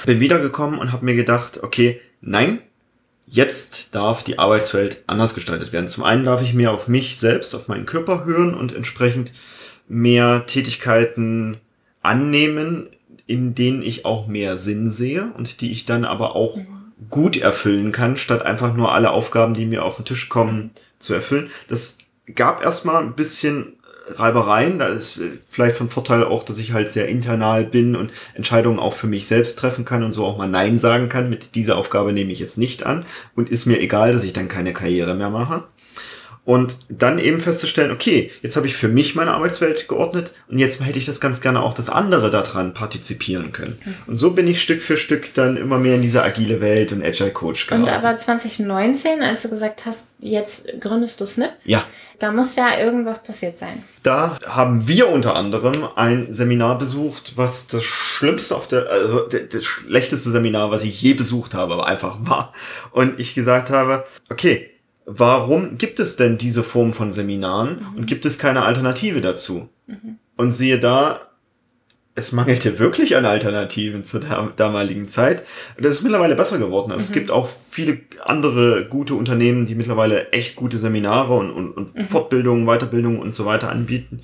Bin 0.05 0.21
wiedergekommen 0.21 0.79
und 0.79 0.93
habe 0.93 1.05
mir 1.05 1.15
gedacht, 1.15 1.63
okay, 1.63 2.01
nein, 2.21 2.61
jetzt 3.27 3.95
darf 3.95 4.23
die 4.23 4.39
Arbeitswelt 4.39 5.03
anders 5.07 5.35
gestaltet 5.35 5.73
werden. 5.73 5.89
Zum 5.89 6.05
einen 6.05 6.25
darf 6.25 6.43
ich 6.43 6.53
mehr 6.53 6.73
auf 6.73 6.89
mich 6.89 7.19
selbst, 7.19 7.55
auf 7.55 7.69
meinen 7.69 7.87
Körper 7.87 8.27
hören 8.27 8.55
und 8.55 8.75
entsprechend 8.75 9.33
mehr 9.89 10.45
Tätigkeiten 10.47 11.57
annehmen, 12.03 12.89
in 13.27 13.55
denen 13.55 13.81
ich 13.81 14.05
auch 14.05 14.27
mehr 14.27 14.59
Sinn 14.59 14.91
sehe 14.91 15.33
und 15.39 15.63
die 15.63 15.73
ich 15.73 15.87
dann 15.87 16.05
aber 16.05 16.37
auch 16.37 16.59
mhm. 16.59 16.67
gut 17.09 17.39
erfüllen 17.39 17.93
kann, 17.93 18.19
statt 18.19 18.43
einfach 18.43 18.75
nur 18.75 18.93
alle 18.93 19.11
Aufgaben, 19.11 19.55
die 19.55 19.65
mir 19.65 19.85
auf 19.85 19.97
den 19.97 20.05
Tisch 20.05 20.29
kommen, 20.29 20.71
zu 21.05 21.15
erfüllen. 21.15 21.51
Das 21.69 21.99
gab 22.35 22.65
erstmal 22.65 23.03
ein 23.03 23.15
bisschen 23.15 23.75
Reibereien. 24.09 24.79
Da 24.79 24.89
ist 24.89 25.21
vielleicht 25.49 25.77
von 25.77 25.91
Vorteil 25.91 26.25
auch, 26.25 26.43
dass 26.43 26.59
ich 26.59 26.73
halt 26.73 26.91
sehr 26.91 27.09
internal 27.09 27.65
bin 27.65 27.97
und 27.97 28.13
Entscheidungen 28.35 28.79
auch 28.79 28.95
für 28.95 29.07
mich 29.07 29.27
selbst 29.27 29.59
treffen 29.59 29.85
kann 29.85 30.03
und 30.03 30.13
so 30.13 30.25
auch 30.25 30.37
mal 30.37 30.49
Nein 30.49 30.79
sagen 30.79 31.09
kann. 31.09 31.31
Mit 31.31 31.55
dieser 31.55 31.77
Aufgabe 31.77 32.13
nehme 32.13 32.33
ich 32.33 32.39
jetzt 32.39 32.59
nicht 32.59 32.85
an 32.85 33.07
und 33.35 33.49
ist 33.49 33.67
mir 33.67 33.81
egal, 33.81 34.13
dass 34.13 34.25
ich 34.25 34.33
dann 34.33 34.49
keine 34.49 34.73
Karriere 34.73 35.15
mehr 35.15 35.31
mache. 35.31 35.65
Und 36.45 36.77
dann 36.91 37.19
eben 37.19 37.41
festzustellen, 37.41 37.91
okay, 37.91 38.31
jetzt 38.43 38.57
habe 38.57 38.67
ich 38.67 38.77
für 38.77 38.89
mich 38.89 39.15
meine 39.15 39.33
Arbeitswelt 39.33 39.89
geordnet 39.89 40.35
und 40.47 40.59
jetzt 40.59 40.85
hätte 40.85 40.99
ich 40.99 41.07
das 41.07 41.19
ganz 41.19 41.41
gerne 41.41 41.63
auch, 41.63 41.73
dass 41.73 41.89
andere 41.89 42.31
daran 42.31 42.75
partizipieren 42.75 43.51
können. 43.51 43.79
Mhm. 43.83 43.95
Und 44.07 44.17
so 44.19 44.33
bin 44.33 44.47
ich 44.47 44.61
Stück 44.61 44.83
für 44.83 44.99
Stück 44.99 45.33
dann 45.33 45.57
immer 45.57 45.79
mehr 45.79 45.95
in 45.95 46.03
diese 46.03 46.23
agile 46.23 46.61
Welt 46.61 46.93
und 46.93 47.03
Agile 47.03 47.31
Coach 47.31 47.67
geraten. 47.67 47.85
Und 47.85 47.91
aber 47.91 48.15
2019, 48.15 49.23
als 49.23 49.41
du 49.41 49.49
gesagt 49.49 49.87
hast, 49.87 50.09
jetzt 50.19 50.67
gründest 50.81 51.19
du 51.23 51.27
Snip, 51.27 51.53
ja. 51.65 51.83
da 52.19 52.31
muss 52.31 52.57
ja 52.57 52.79
irgendwas 52.79 53.23
passiert 53.23 53.59
sein. 53.59 53.83
Da 54.03 54.39
haben 54.47 54.87
wir 54.87 55.09
unter 55.09 55.37
anderem 55.37 55.89
ein 55.97 56.31
Seminar 56.31 56.77
besucht, 56.77 57.33
was 57.37 57.69
das 57.69 57.85
schlimmste 57.85 58.55
auf 58.55 58.69
der, 58.69 58.91
also 58.91 59.21
das 59.21 59.65
schlechteste 59.65 60.31
Seminar, 60.31 60.71
was 60.71 60.85
ich 60.85 61.01
je 61.01 61.15
besucht 61.15 61.55
habe, 61.55 61.87
einfach 61.87 62.19
war. 62.21 62.53
Und 62.91 63.19
ich 63.19 63.35
gesagt 63.35 63.71
habe, 63.71 64.05
okay, 64.29 64.74
warum 65.07 65.79
gibt 65.79 66.01
es 66.01 66.17
denn 66.17 66.39
diese 66.39 66.63
Form 66.63 66.93
von 66.93 67.13
Seminaren 67.13 67.77
mhm. 67.77 67.99
und 67.99 68.07
gibt 68.07 68.27
es 68.27 68.39
keine 68.39 68.63
Alternative 68.63 69.21
dazu? 69.21 69.69
Mhm. 69.87 70.19
Und 70.37 70.53
siehe 70.53 70.79
da, 70.79 71.21
es 72.17 72.33
mangelte 72.33 72.79
wirklich 72.79 73.17
an 73.17 73.25
Alternativen 73.25 74.05
zur 74.05 74.21
damaligen 74.57 75.09
Zeit. 75.09 75.43
Das 75.79 75.97
ist 75.97 76.03
mittlerweile 76.03 76.37
besser 76.37 76.59
geworden. 76.59 76.93
Also 76.93 77.03
mhm. 77.03 77.09
Es 77.09 77.13
gibt 77.13 77.31
auch 77.31 77.49
viele 77.71 78.01
andere 78.25 78.87
gute 78.87 79.15
Unternehmen, 79.15 79.67
die 79.67 79.75
mittlerweile 79.75 80.31
echt 80.31 80.57
gute 80.57 80.79
Seminare 80.79 81.35
und, 81.35 81.51
und, 81.51 81.73
und 81.73 81.95
mhm. 81.95 82.05
Fortbildungen, 82.09 82.67
Weiterbildungen 82.67 83.19
und 83.19 83.35
so 83.35 83.45
weiter 83.45 83.71
anbieten. 83.71 84.21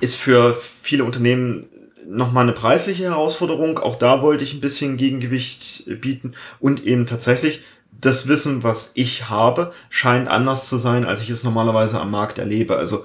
Ist 0.00 0.16
für 0.16 0.56
viele 0.82 1.04
Unternehmen 1.04 1.66
nochmal 2.08 2.44
eine 2.44 2.52
preisliche 2.52 3.04
Herausforderung. 3.04 3.78
Auch 3.78 3.96
da 3.96 4.22
wollte 4.22 4.44
ich 4.44 4.54
ein 4.54 4.60
bisschen 4.60 4.96
Gegengewicht 4.96 5.84
bieten 6.00 6.32
und 6.58 6.84
eben 6.84 7.06
tatsächlich 7.06 7.62
das 8.00 8.28
Wissen, 8.28 8.62
was 8.62 8.92
ich 8.94 9.28
habe, 9.28 9.72
scheint 9.90 10.28
anders 10.28 10.68
zu 10.68 10.78
sein, 10.78 11.04
als 11.04 11.22
ich 11.22 11.30
es 11.30 11.44
normalerweise 11.44 12.00
am 12.00 12.10
Markt 12.10 12.38
erlebe. 12.38 12.76
Also 12.76 13.04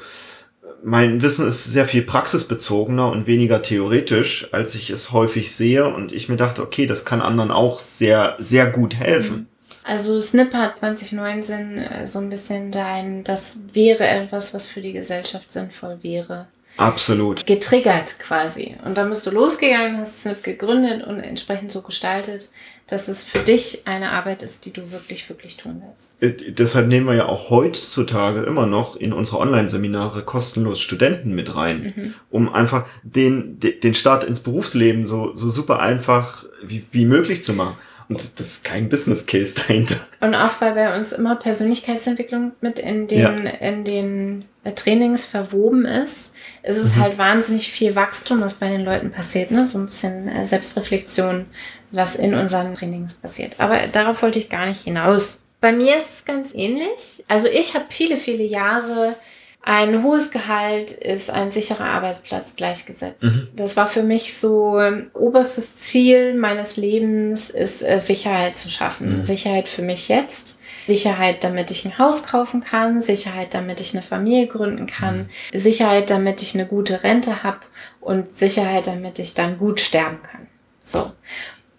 mein 0.83 1.21
Wissen 1.21 1.47
ist 1.47 1.65
sehr 1.65 1.85
viel 1.85 2.01
praxisbezogener 2.01 3.11
und 3.11 3.27
weniger 3.27 3.61
theoretisch, 3.61 4.49
als 4.51 4.75
ich 4.75 4.89
es 4.89 5.11
häufig 5.11 5.55
sehe. 5.55 5.87
Und 5.87 6.11
ich 6.11 6.29
mir 6.29 6.37
dachte, 6.37 6.61
okay, 6.61 6.85
das 6.85 7.05
kann 7.05 7.21
anderen 7.21 7.51
auch 7.51 7.79
sehr, 7.79 8.35
sehr 8.39 8.67
gut 8.67 8.95
helfen. 8.95 9.47
Also 9.83 10.21
Snip 10.21 10.53
hat 10.53 10.79
2019 10.79 11.77
äh, 11.77 12.07
so 12.07 12.19
ein 12.19 12.29
bisschen 12.29 12.71
dein, 12.71 13.23
das 13.23 13.57
wäre 13.73 14.07
etwas, 14.07 14.53
was 14.53 14.67
für 14.67 14.81
die 14.81 14.93
Gesellschaft 14.93 15.51
sinnvoll 15.51 15.97
wäre. 16.01 16.47
Absolut. 16.77 17.45
Getriggert 17.45 18.17
quasi. 18.19 18.75
Und 18.83 18.97
dann 18.97 19.09
bist 19.09 19.25
du 19.27 19.31
losgegangen, 19.31 19.97
hast 19.97 20.21
Snip 20.21 20.43
gegründet 20.43 21.05
und 21.05 21.19
entsprechend 21.19 21.71
so 21.71 21.81
gestaltet, 21.81 22.49
dass 22.87 23.07
es 23.07 23.23
für 23.23 23.39
dich 23.39 23.83
eine 23.85 24.11
Arbeit 24.11 24.43
ist, 24.43 24.65
die 24.65 24.73
du 24.73 24.91
wirklich, 24.91 25.29
wirklich 25.29 25.55
tun 25.55 25.81
willst. 25.85 26.21
Äh, 26.21 26.51
deshalb 26.51 26.87
nehmen 26.87 27.07
wir 27.07 27.15
ja 27.15 27.25
auch 27.25 27.49
heutzutage 27.49 28.41
immer 28.41 28.65
noch 28.65 28.95
in 28.95 29.13
unsere 29.13 29.39
Online-Seminare 29.39 30.23
kostenlos 30.23 30.79
Studenten 30.79 31.33
mit 31.33 31.55
rein, 31.55 31.93
mhm. 31.95 32.13
um 32.29 32.53
einfach 32.53 32.87
den, 33.03 33.59
den 33.59 33.95
Start 33.95 34.23
ins 34.23 34.41
Berufsleben 34.41 35.05
so, 35.05 35.35
so 35.35 35.49
super 35.49 35.79
einfach 35.79 36.43
wie, 36.63 36.83
wie 36.91 37.05
möglich 37.05 37.43
zu 37.43 37.53
machen. 37.53 37.77
Und 38.09 38.39
das 38.39 38.45
ist 38.45 38.63
kein 38.65 38.89
Business 38.89 39.25
Case 39.25 39.55
dahinter. 39.67 39.95
Und 40.19 40.35
auch 40.35 40.59
weil 40.59 40.73
bei 40.73 40.97
uns 40.97 41.13
immer 41.13 41.37
Persönlichkeitsentwicklung 41.37 42.51
mit 42.59 42.79
in 42.79 43.07
den, 43.07 43.19
ja. 43.19 43.29
in 43.29 43.85
den 43.85 44.45
Trainings 44.75 45.25
verwoben 45.25 45.85
ist, 45.85 46.33
ist 46.63 46.77
es 46.77 46.95
mhm. 46.95 47.01
halt 47.01 47.17
wahnsinnig 47.17 47.71
viel 47.71 47.95
Wachstum, 47.95 48.41
was 48.41 48.55
bei 48.55 48.69
den 48.69 48.85
Leuten 48.85 49.11
passiert, 49.11 49.51
ne? 49.51 49.65
So 49.65 49.79
ein 49.79 49.85
bisschen 49.85 50.27
äh, 50.27 50.45
Selbstreflexion, 50.45 51.47
was 51.91 52.15
in 52.15 52.33
unseren 52.33 52.73
Trainings 52.73 53.15
passiert. 53.15 53.55
Aber 53.59 53.87
darauf 53.87 54.21
wollte 54.21 54.39
ich 54.39 54.49
gar 54.49 54.67
nicht 54.67 54.83
hinaus. 54.83 55.41
Bei 55.59 55.71
mir 55.71 55.97
ist 55.97 56.09
es 56.09 56.25
ganz 56.25 56.53
ähnlich. 56.53 57.23
Also 57.27 57.47
ich 57.47 57.73
habe 57.73 57.85
viele, 57.89 58.17
viele 58.17 58.43
Jahre 58.43 59.15
ein 59.63 60.01
hohes 60.03 60.31
Gehalt 60.31 60.91
ist 60.91 61.29
ein 61.29 61.51
sicherer 61.51 61.85
Arbeitsplatz 61.85 62.55
gleichgesetzt. 62.55 63.23
Mhm. 63.23 63.49
Das 63.55 63.77
war 63.77 63.87
für 63.87 64.01
mich 64.01 64.33
so 64.33 64.79
ähm, 64.79 65.11
oberstes 65.13 65.79
Ziel 65.79 66.33
meines 66.33 66.77
Lebens 66.77 67.51
ist 67.51 67.83
äh, 67.83 67.99
Sicherheit 67.99 68.57
zu 68.57 68.71
schaffen. 68.71 69.17
Mhm. 69.17 69.21
Sicherheit 69.21 69.67
für 69.67 69.83
mich 69.83 70.09
jetzt. 70.09 70.57
Sicherheit, 70.87 71.43
damit 71.43 71.71
ich 71.71 71.85
ein 71.85 71.97
Haus 71.97 72.25
kaufen 72.25 72.61
kann, 72.61 73.01
Sicherheit, 73.01 73.53
damit 73.53 73.79
ich 73.81 73.93
eine 73.93 74.03
Familie 74.03 74.47
gründen 74.47 74.87
kann, 74.87 75.29
mhm. 75.53 75.57
Sicherheit, 75.57 76.09
damit 76.09 76.41
ich 76.41 76.55
eine 76.55 76.65
gute 76.65 77.03
Rente 77.03 77.43
habe 77.43 77.59
und 77.99 78.35
Sicherheit, 78.35 78.87
damit 78.87 79.19
ich 79.19 79.33
dann 79.33 79.57
gut 79.57 79.79
sterben 79.79 80.21
kann. 80.23 80.47
So. 80.83 81.11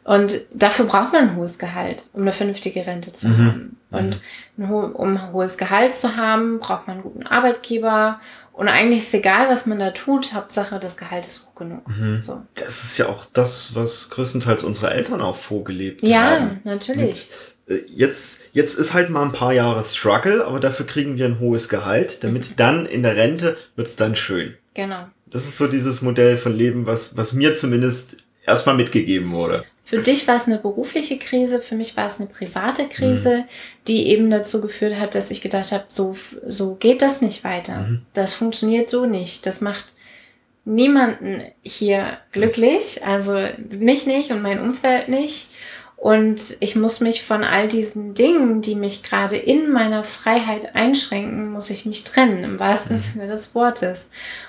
Und 0.05 0.41
dafür 0.53 0.87
braucht 0.87 1.13
man 1.13 1.31
ein 1.31 1.37
hohes 1.37 1.59
Gehalt, 1.59 2.07
um 2.13 2.23
eine 2.23 2.33
vernünftige 2.33 2.87
Rente 2.87 3.13
zu 3.13 3.29
mhm. 3.29 3.47
haben. 3.47 3.77
Und 3.91 4.21
mhm. 4.57 4.71
um 4.73 5.17
ein 5.17 5.33
hohes 5.33 5.59
Gehalt 5.59 5.95
zu 5.95 6.17
haben, 6.17 6.59
braucht 6.59 6.87
man 6.89 6.97
einen 6.97 7.05
guten 7.05 7.27
Arbeitgeber. 7.27 8.21
Und 8.53 8.69
eigentlich 8.69 9.03
ist 9.03 9.15
egal, 9.15 9.49
was 9.49 9.67
man 9.67 9.79
da 9.79 9.91
tut. 9.93 10.35
Hauptsache, 10.35 10.79
das 10.79 10.97
Gehalt 10.97 11.25
ist 11.25 11.47
hoch 11.47 11.55
genug. 11.55 11.87
Mhm. 11.89 12.19
So. 12.19 12.43
Das 12.55 12.83
ist 12.83 12.99
ja 12.99 13.09
auch 13.09 13.27
das, 13.33 13.75
was 13.75 14.11
größtenteils 14.11 14.65
unsere 14.65 14.93
Eltern 14.93 15.21
auch 15.21 15.37
vorgelebt 15.37 16.03
ja, 16.03 16.23
haben. 16.23 16.61
Ja, 16.65 16.73
natürlich. 16.73 17.29
Mit, 17.31 17.52
jetzt, 17.87 18.41
jetzt 18.53 18.75
ist 18.75 18.93
halt 18.93 19.11
mal 19.11 19.23
ein 19.23 19.33
paar 19.33 19.53
Jahre 19.53 19.85
Struggle, 19.85 20.45
aber 20.45 20.61
dafür 20.61 20.87
kriegen 20.87 21.17
wir 21.17 21.27
ein 21.27 21.41
hohes 21.41 21.69
Gehalt, 21.69 22.25
damit 22.25 22.55
dann 22.61 22.87
in 22.87 23.03
der 23.03 23.17
Rente 23.17 23.57
wird's 23.77 23.97
dann 23.97 24.17
schön. 24.17 24.55
Genau. 24.75 25.07
Das 25.27 25.47
ist 25.47 25.57
so 25.57 25.67
dieses 25.67 26.03
Modell 26.03 26.37
von 26.37 26.57
Leben, 26.57 26.87
was, 26.87 27.17
was 27.17 27.33
mir 27.33 27.55
zumindest 27.55 28.19
erstmal 28.47 28.77
mitgegeben 28.77 29.33
wurde. 29.33 29.65
Für 29.85 29.99
dich 29.99 30.27
war 30.29 30.37
es 30.37 30.47
eine 30.47 30.59
berufliche 30.59 31.19
Krise, 31.19 31.61
für 31.61 31.75
mich 31.75 31.97
war 31.97 32.07
es 32.07 32.19
eine 32.19 32.29
private 32.29 32.87
Krise, 32.89 33.39
mhm. 33.39 33.45
die 33.89 34.07
eben 34.09 34.31
dazu 34.31 34.61
geführt 34.61 34.99
hat, 34.99 35.15
dass 35.15 35.31
ich 35.31 35.43
gedacht 35.43 35.73
habe, 35.73 35.85
so, 35.89 36.17
so 36.47 36.77
geht 36.77 37.03
das 37.03 37.21
nicht 37.21 37.45
weiter. 37.45 37.81
Mhm. 37.81 38.03
Das 38.15 38.33
funktioniert 38.33 38.89
so 38.89 39.07
nicht. 39.07 39.45
Das 39.45 39.61
macht 39.61 39.87
niemanden 40.65 41.43
hier 41.63 42.19
glücklich, 42.31 43.05
also 43.05 43.39
mich 43.69 44.07
nicht 44.07 44.31
und 44.31 44.43
mein 44.43 44.61
Umfeld 44.61 45.09
nicht. 45.09 45.49
Und 46.03 46.57
ich 46.59 46.75
muss 46.75 46.99
mich 46.99 47.23
von 47.23 47.45
all 47.45 47.69
diesen 47.69 48.13
Dingen, 48.13 48.61
die 48.61 48.75
mich 48.75 49.05
gerade 49.05 49.37
in 49.37 49.71
meiner 49.71 50.03
Freiheit 50.03 50.75
einschränken, 50.75 51.53
muss 51.53 51.71
ich 51.71 51.87
mich 51.87 52.03
trennen, 52.03 52.43
im 52.43 52.59
wahrsten 52.59 52.97
mhm. 52.97 53.01
Sinne 53.01 53.27
des 53.29 53.55
Wortes. 53.55 54.09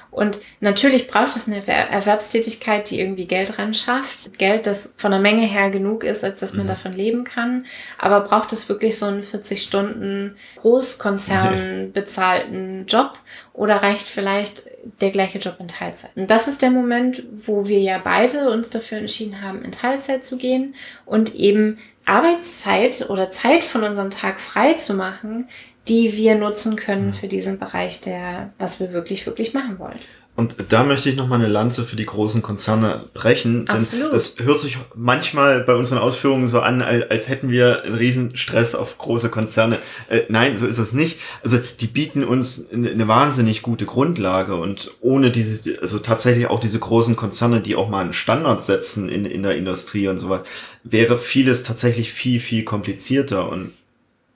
Und 0.09 0.39
natürlich 0.61 1.05
braucht 1.05 1.35
es 1.35 1.47
eine 1.47 1.61
Erwerbstätigkeit, 1.67 2.89
die 2.89 2.99
irgendwie 2.99 3.27
Geld 3.27 3.59
ran 3.59 3.75
schafft. 3.75 4.39
Geld, 4.39 4.65
das 4.65 4.93
von 4.97 5.11
der 5.11 5.19
Menge 5.19 5.45
her 5.45 5.69
genug 5.69 6.03
ist, 6.03 6.23
als 6.23 6.39
dass 6.39 6.53
man 6.53 6.63
mhm. 6.63 6.69
davon 6.69 6.93
leben 6.93 7.23
kann. 7.23 7.67
Aber 7.99 8.21
braucht 8.21 8.51
es 8.51 8.67
wirklich 8.67 8.97
so 8.97 9.05
einen 9.05 9.21
40 9.21 9.61
Stunden 9.61 10.35
Großkonzern 10.55 11.91
bezahlten 11.93 12.87
Job? 12.87 13.19
Oder 13.53 13.83
reicht 13.83 14.07
vielleicht 14.07 14.63
der 15.01 15.11
gleiche 15.11 15.39
Job 15.39 15.55
in 15.59 15.67
Teilzeit? 15.67 16.11
Und 16.15 16.29
das 16.29 16.47
ist 16.47 16.61
der 16.61 16.71
Moment, 16.71 17.23
wo 17.31 17.67
wir 17.67 17.79
ja 17.79 17.97
beide 17.97 18.49
uns 18.49 18.69
dafür 18.69 18.97
entschieden 18.97 19.41
haben, 19.41 19.63
in 19.63 19.71
Teilzeit 19.71 20.25
zu 20.25 20.37
gehen 20.37 20.75
und 21.05 21.35
eben 21.35 21.77
Arbeitszeit 22.05 23.09
oder 23.09 23.31
Zeit 23.31 23.63
von 23.63 23.83
unserem 23.83 24.09
Tag 24.09 24.39
frei 24.39 24.73
zu 24.73 24.93
machen, 24.93 25.47
die 25.87 26.15
wir 26.15 26.35
nutzen 26.35 26.75
können 26.75 27.13
für 27.13 27.27
diesen 27.27 27.59
Bereich, 27.59 28.01
der, 28.01 28.53
was 28.57 28.79
wir 28.79 28.93
wirklich, 28.93 29.25
wirklich 29.25 29.53
machen 29.53 29.79
wollen. 29.79 29.99
Und 30.35 30.55
da 30.69 30.83
möchte 30.83 31.11
ich 31.11 31.15
noch 31.15 31.27
mal 31.27 31.35
eine 31.35 31.47
Lanze 31.47 31.83
für 31.83 31.95
die 31.95 32.07
großen 32.07 32.41
Konzerne 32.41 33.05
brechen, 33.13 33.67
denn 33.67 33.77
Absolut. 33.77 34.11
das 34.11 34.35
hört 34.39 34.57
sich 34.57 34.79
manchmal 34.95 35.59
bei 35.59 35.75
unseren 35.75 35.99
Ausführungen 35.99 36.47
so 36.47 36.59
an, 36.59 36.81
als 36.81 37.29
hätten 37.29 37.49
wir 37.49 37.83
einen 37.83 37.93
riesen 37.93 38.35
Stress 38.35 38.73
auf 38.73 38.97
große 38.97 39.29
Konzerne. 39.29 39.77
Äh, 40.09 40.21
nein, 40.29 40.57
so 40.57 40.65
ist 40.65 40.79
es 40.79 40.91
nicht. 40.91 41.19
Also 41.43 41.59
die 41.79 41.85
bieten 41.85 42.23
uns 42.23 42.65
eine, 42.73 42.89
eine, 42.89 43.07
wahnsinnig 43.07 43.61
gute 43.61 43.85
Grundlage 43.85 44.55
und 44.55 44.89
ohne 45.01 45.29
diese, 45.29 45.79
also 45.83 45.99
tatsächlich 45.99 46.47
auch 46.47 46.59
diese 46.59 46.79
großen 46.79 47.15
Konzerne, 47.15 47.61
die 47.61 47.75
auch 47.75 47.89
mal 47.89 48.01
einen 48.01 48.13
Standard 48.13 48.63
setzen 48.63 49.09
in, 49.09 49.25
in 49.25 49.43
der 49.43 49.55
Industrie 49.55 50.07
und 50.07 50.17
sowas, 50.17 50.41
wäre 50.83 51.19
vieles 51.19 51.61
tatsächlich 51.61 52.11
viel, 52.11 52.39
viel 52.39 52.63
komplizierter 52.63 53.51
und 53.51 53.71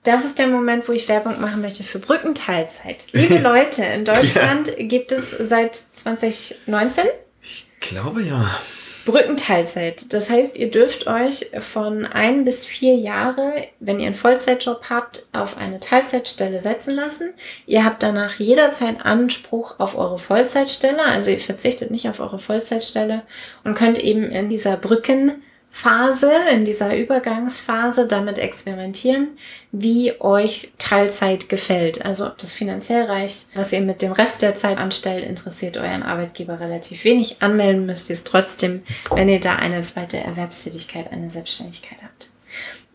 das 0.08 0.24
ist 0.24 0.38
der 0.38 0.46
Moment, 0.46 0.88
wo 0.88 0.92
ich 0.92 1.06
Werbung 1.08 1.38
machen 1.38 1.60
möchte 1.60 1.84
für 1.84 1.98
Brückenteilzeit. 1.98 3.06
Liebe 3.12 3.38
Leute, 3.42 3.84
in 3.84 4.06
Deutschland 4.06 4.68
ja. 4.68 4.86
gibt 4.86 5.12
es 5.12 5.30
seit 5.38 5.76
2019? 5.76 7.04
Ich 7.42 7.66
glaube 7.80 8.22
ja. 8.22 8.58
Brückenteilzeit. 9.04 10.12
Das 10.12 10.30
heißt, 10.30 10.56
ihr 10.56 10.70
dürft 10.70 11.06
euch 11.06 11.50
von 11.60 12.06
ein 12.06 12.46
bis 12.46 12.64
vier 12.64 12.94
Jahre, 12.94 13.66
wenn 13.80 14.00
ihr 14.00 14.06
einen 14.06 14.14
Vollzeitjob 14.14 14.88
habt, 14.88 15.26
auf 15.32 15.58
eine 15.58 15.78
Teilzeitstelle 15.78 16.60
setzen 16.60 16.94
lassen. 16.94 17.34
Ihr 17.66 17.84
habt 17.84 18.02
danach 18.02 18.36
jederzeit 18.36 19.04
Anspruch 19.04 19.78
auf 19.78 19.96
eure 19.96 20.18
Vollzeitstelle, 20.18 21.02
also 21.02 21.30
ihr 21.30 21.40
verzichtet 21.40 21.90
nicht 21.90 22.08
auf 22.08 22.20
eure 22.20 22.38
Vollzeitstelle 22.38 23.22
und 23.62 23.74
könnt 23.74 23.98
eben 23.98 24.24
in 24.24 24.48
dieser 24.48 24.76
Brücken 24.78 25.42
Phase, 25.70 26.32
in 26.52 26.64
dieser 26.64 26.96
Übergangsphase 26.96 28.06
damit 28.06 28.38
experimentieren, 28.38 29.28
wie 29.70 30.20
euch 30.20 30.72
Teilzeit 30.78 31.48
gefällt. 31.48 32.04
Also 32.04 32.26
ob 32.26 32.38
das 32.38 32.52
finanziell 32.52 33.04
reicht, 33.04 33.46
was 33.54 33.72
ihr 33.72 33.80
mit 33.80 34.02
dem 34.02 34.12
Rest 34.12 34.42
der 34.42 34.56
Zeit 34.56 34.78
anstellt, 34.78 35.24
interessiert 35.24 35.76
euren 35.76 36.02
Arbeitgeber 36.02 36.58
relativ 36.58 37.04
wenig. 37.04 37.36
Anmelden 37.40 37.86
müsst 37.86 38.10
ihr 38.10 38.14
es 38.14 38.24
trotzdem, 38.24 38.82
wenn 39.10 39.28
ihr 39.28 39.40
da 39.40 39.56
eine 39.56 39.80
zweite 39.82 40.16
Erwerbstätigkeit, 40.16 41.12
eine 41.12 41.30
Selbstständigkeit 41.30 41.98
habt. 42.02 42.30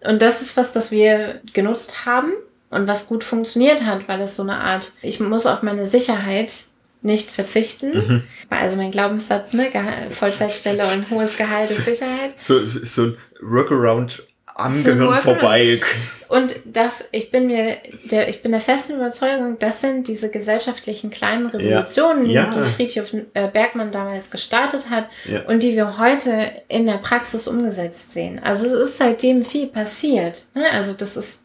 Und 0.04 0.22
das 0.22 0.42
ist 0.42 0.58
was, 0.58 0.74
das 0.74 0.92
wir 0.92 1.40
genutzt 1.54 2.06
haben 2.06 2.34
und 2.70 2.88
was 2.88 3.08
gut 3.08 3.24
funktioniert 3.24 3.86
hat, 3.86 4.08
weil 4.08 4.20
es 4.22 4.36
so 4.36 4.44
eine 4.44 4.58
Art, 4.58 4.92
ich 5.02 5.20
muss 5.20 5.46
auf 5.46 5.64
meine 5.64 5.86
Sicherheit 5.86 6.66
nicht 7.04 7.30
verzichten. 7.30 7.94
Mhm. 7.94 8.24
Also 8.50 8.78
mein 8.78 8.92
Glaubenssatz, 8.92 9.54
ne, 9.54 9.70
Vollzeitstelle 10.10 10.84
und 10.94 11.10
hohes 11.10 11.38
Gehalt 11.38 11.70
ist 11.70 11.86
Sicherheit. 11.86 12.40
So, 12.40 12.64
so, 12.64 12.84
so 12.84 13.02
ein 13.04 13.18
Workaround 13.42 14.26
am 14.56 14.84
Gehirn 14.84 15.16
vorbei. 15.16 15.82
Und 16.30 16.56
das, 16.66 17.06
ich 17.12 17.32
bin 17.32 17.48
mir, 17.48 17.78
der, 18.06 18.30
ich 18.30 18.42
bin 18.42 18.52
der 18.52 18.62
festen 18.62 18.96
Überzeugung, 18.96 19.58
das 19.60 19.82
sind 19.82 20.08
diese 20.08 20.30
gesellschaftlichen 20.30 21.10
kleinen 21.10 21.48
Revolutionen, 21.48 22.26
ja. 22.30 22.46
Ja. 22.46 22.50
die 22.50 22.70
Friedhof 22.70 23.14
äh, 23.34 23.48
Bergmann 23.48 23.92
damals 23.92 24.30
gestartet 24.30 24.90
hat 24.90 25.10
ja. 25.26 25.42
und 25.44 25.64
die 25.64 25.76
wir 25.76 25.98
heute 25.98 26.52
in 26.68 26.86
der 26.86 26.98
Praxis 26.98 27.48
umgesetzt 27.48 28.14
sehen. 28.14 28.40
Also 28.40 28.68
es 28.68 28.90
ist 28.90 28.98
seitdem 28.98 29.44
viel 29.44 29.68
passiert. 29.68 30.46
Ne? 30.54 30.70
Also 30.72 30.94
das 30.94 31.18
ist 31.18 31.44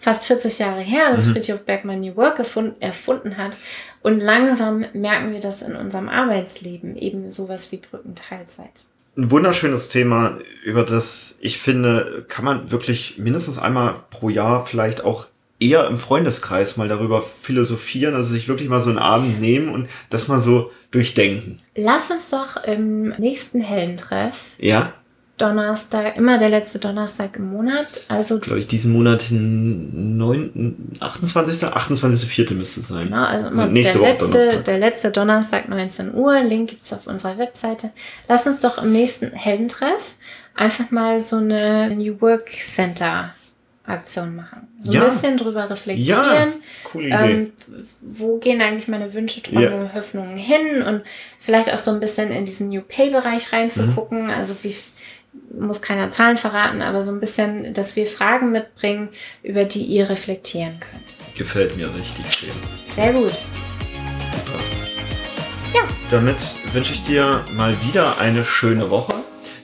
fast 0.00 0.24
40 0.24 0.58
Jahre 0.58 0.80
her, 0.80 1.10
dass 1.10 1.26
mhm. 1.26 1.32
Friedhof 1.32 1.64
Bergmann 1.64 2.00
New 2.00 2.16
Work 2.16 2.38
erfunden 2.80 3.36
hat. 3.36 3.58
Und 4.08 4.20
langsam 4.20 4.86
merken 4.94 5.32
wir 5.32 5.40
das 5.40 5.60
in 5.60 5.76
unserem 5.76 6.08
Arbeitsleben, 6.08 6.96
eben 6.96 7.30
sowas 7.30 7.70
wie 7.72 7.76
Brückenteilzeit 7.76 8.86
ein 9.18 9.32
wunderschönes 9.32 9.88
Thema, 9.88 10.38
über 10.64 10.84
das 10.84 11.38
ich 11.40 11.58
finde, 11.58 12.24
kann 12.28 12.44
man 12.44 12.70
wirklich 12.70 13.18
mindestens 13.18 13.58
einmal 13.58 13.96
pro 14.10 14.28
Jahr 14.28 14.64
vielleicht 14.64 15.04
auch 15.04 15.26
eher 15.60 15.88
im 15.88 15.98
Freundeskreis 15.98 16.76
mal 16.76 16.86
darüber 16.86 17.22
philosophieren, 17.22 18.14
also 18.14 18.32
sich 18.32 18.46
wirklich 18.46 18.68
mal 18.68 18.80
so 18.80 18.90
einen 18.90 18.98
Abend 18.98 19.40
nehmen 19.40 19.70
und 19.70 19.88
das 20.08 20.28
mal 20.28 20.40
so 20.40 20.70
durchdenken. 20.92 21.56
Lass 21.74 22.12
uns 22.12 22.30
doch 22.30 22.62
im 22.62 23.08
nächsten 23.18 23.60
Hellentreff 23.60 24.52
ja? 24.58 24.94
Donnerstag, 25.38 26.16
immer 26.16 26.36
der 26.38 26.50
letzte 26.50 26.78
Donnerstag 26.78 27.36
im 27.36 27.50
Monat. 27.50 27.86
Also 28.08 28.38
glaube 28.38 28.58
ich, 28.58 28.66
diesen 28.66 28.92
Monat 28.92 29.26
9, 29.30 30.92
28. 31.00 31.64
28. 31.64 32.28
4. 32.28 32.52
müsste 32.52 32.80
es 32.80 32.88
sein. 32.88 33.06
Genau, 33.06 33.24
also 33.24 33.48
immer 33.48 33.62
also 33.62 33.72
nächste 33.72 33.98
der, 34.00 34.20
Woche 34.20 34.24
letzte, 34.26 34.62
der 34.62 34.78
letzte 34.78 35.10
Donnerstag 35.10 35.68
19 35.68 36.14
Uhr. 36.14 36.40
Link 36.40 36.70
gibt's 36.70 36.92
auf 36.92 37.06
unserer 37.06 37.38
Webseite. 37.38 37.90
Lass 38.28 38.46
uns 38.46 38.60
doch 38.60 38.82
im 38.82 38.92
nächsten 38.92 39.32
Heldentreff 39.32 40.16
einfach 40.54 40.90
mal 40.90 41.20
so 41.20 41.36
eine 41.36 41.94
New 41.94 42.20
Work 42.20 42.50
Center 42.50 43.32
Aktion 43.88 44.36
machen. 44.36 44.68
So 44.80 44.92
ja. 44.92 45.02
ein 45.02 45.12
bisschen 45.12 45.36
drüber 45.38 45.70
reflektieren. 45.70 46.20
Ja, 46.20 46.48
coole 46.84 47.06
Idee. 47.06 47.14
Ähm, 47.14 47.52
wo 48.02 48.36
gehen 48.38 48.60
eigentlich 48.60 48.86
meine 48.86 49.14
Wünsche, 49.14 49.42
Träume, 49.42 49.62
ja. 49.62 49.94
Hoffnungen 49.94 50.36
hin 50.36 50.82
und 50.82 51.02
vielleicht 51.40 51.72
auch 51.72 51.78
so 51.78 51.90
ein 51.92 52.00
bisschen 52.00 52.30
in 52.30 52.44
diesen 52.44 52.68
New 52.68 52.82
Pay 52.82 53.10
Bereich 53.10 53.52
reinzugucken. 53.52 54.24
Mhm. 54.24 54.30
Also 54.30 54.54
wie 54.62 54.76
muss 55.58 55.80
keiner 55.80 56.10
Zahlen 56.10 56.36
verraten, 56.36 56.82
aber 56.82 57.02
so 57.02 57.12
ein 57.12 57.20
bisschen, 57.20 57.74
dass 57.74 57.96
wir 57.96 58.06
Fragen 58.06 58.52
mitbringen, 58.52 59.08
über 59.42 59.64
die 59.64 59.84
ihr 59.84 60.08
reflektieren 60.08 60.80
könnt. 60.80 61.36
Gefällt 61.36 61.76
mir 61.76 61.92
richtig 61.94 62.32
schön. 62.32 62.50
Sehr 62.94 63.12
gut. 63.12 63.32
Super. 63.32 64.60
Ja. 65.74 65.82
Damit 66.10 66.36
wünsche 66.72 66.92
ich 66.92 67.02
dir 67.02 67.44
mal 67.54 67.76
wieder 67.82 68.18
eine 68.18 68.44
schöne 68.44 68.90
Woche. 68.90 69.14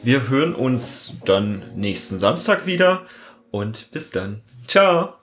Wir 0.03 0.29
hören 0.29 0.55
uns 0.55 1.15
dann 1.25 1.63
nächsten 1.75 2.19
Samstag 2.19 2.67
wieder 2.67 3.07
und 3.51 3.91
bis 3.91 4.11
dann. 4.11 4.43
Ciao. 4.69 5.15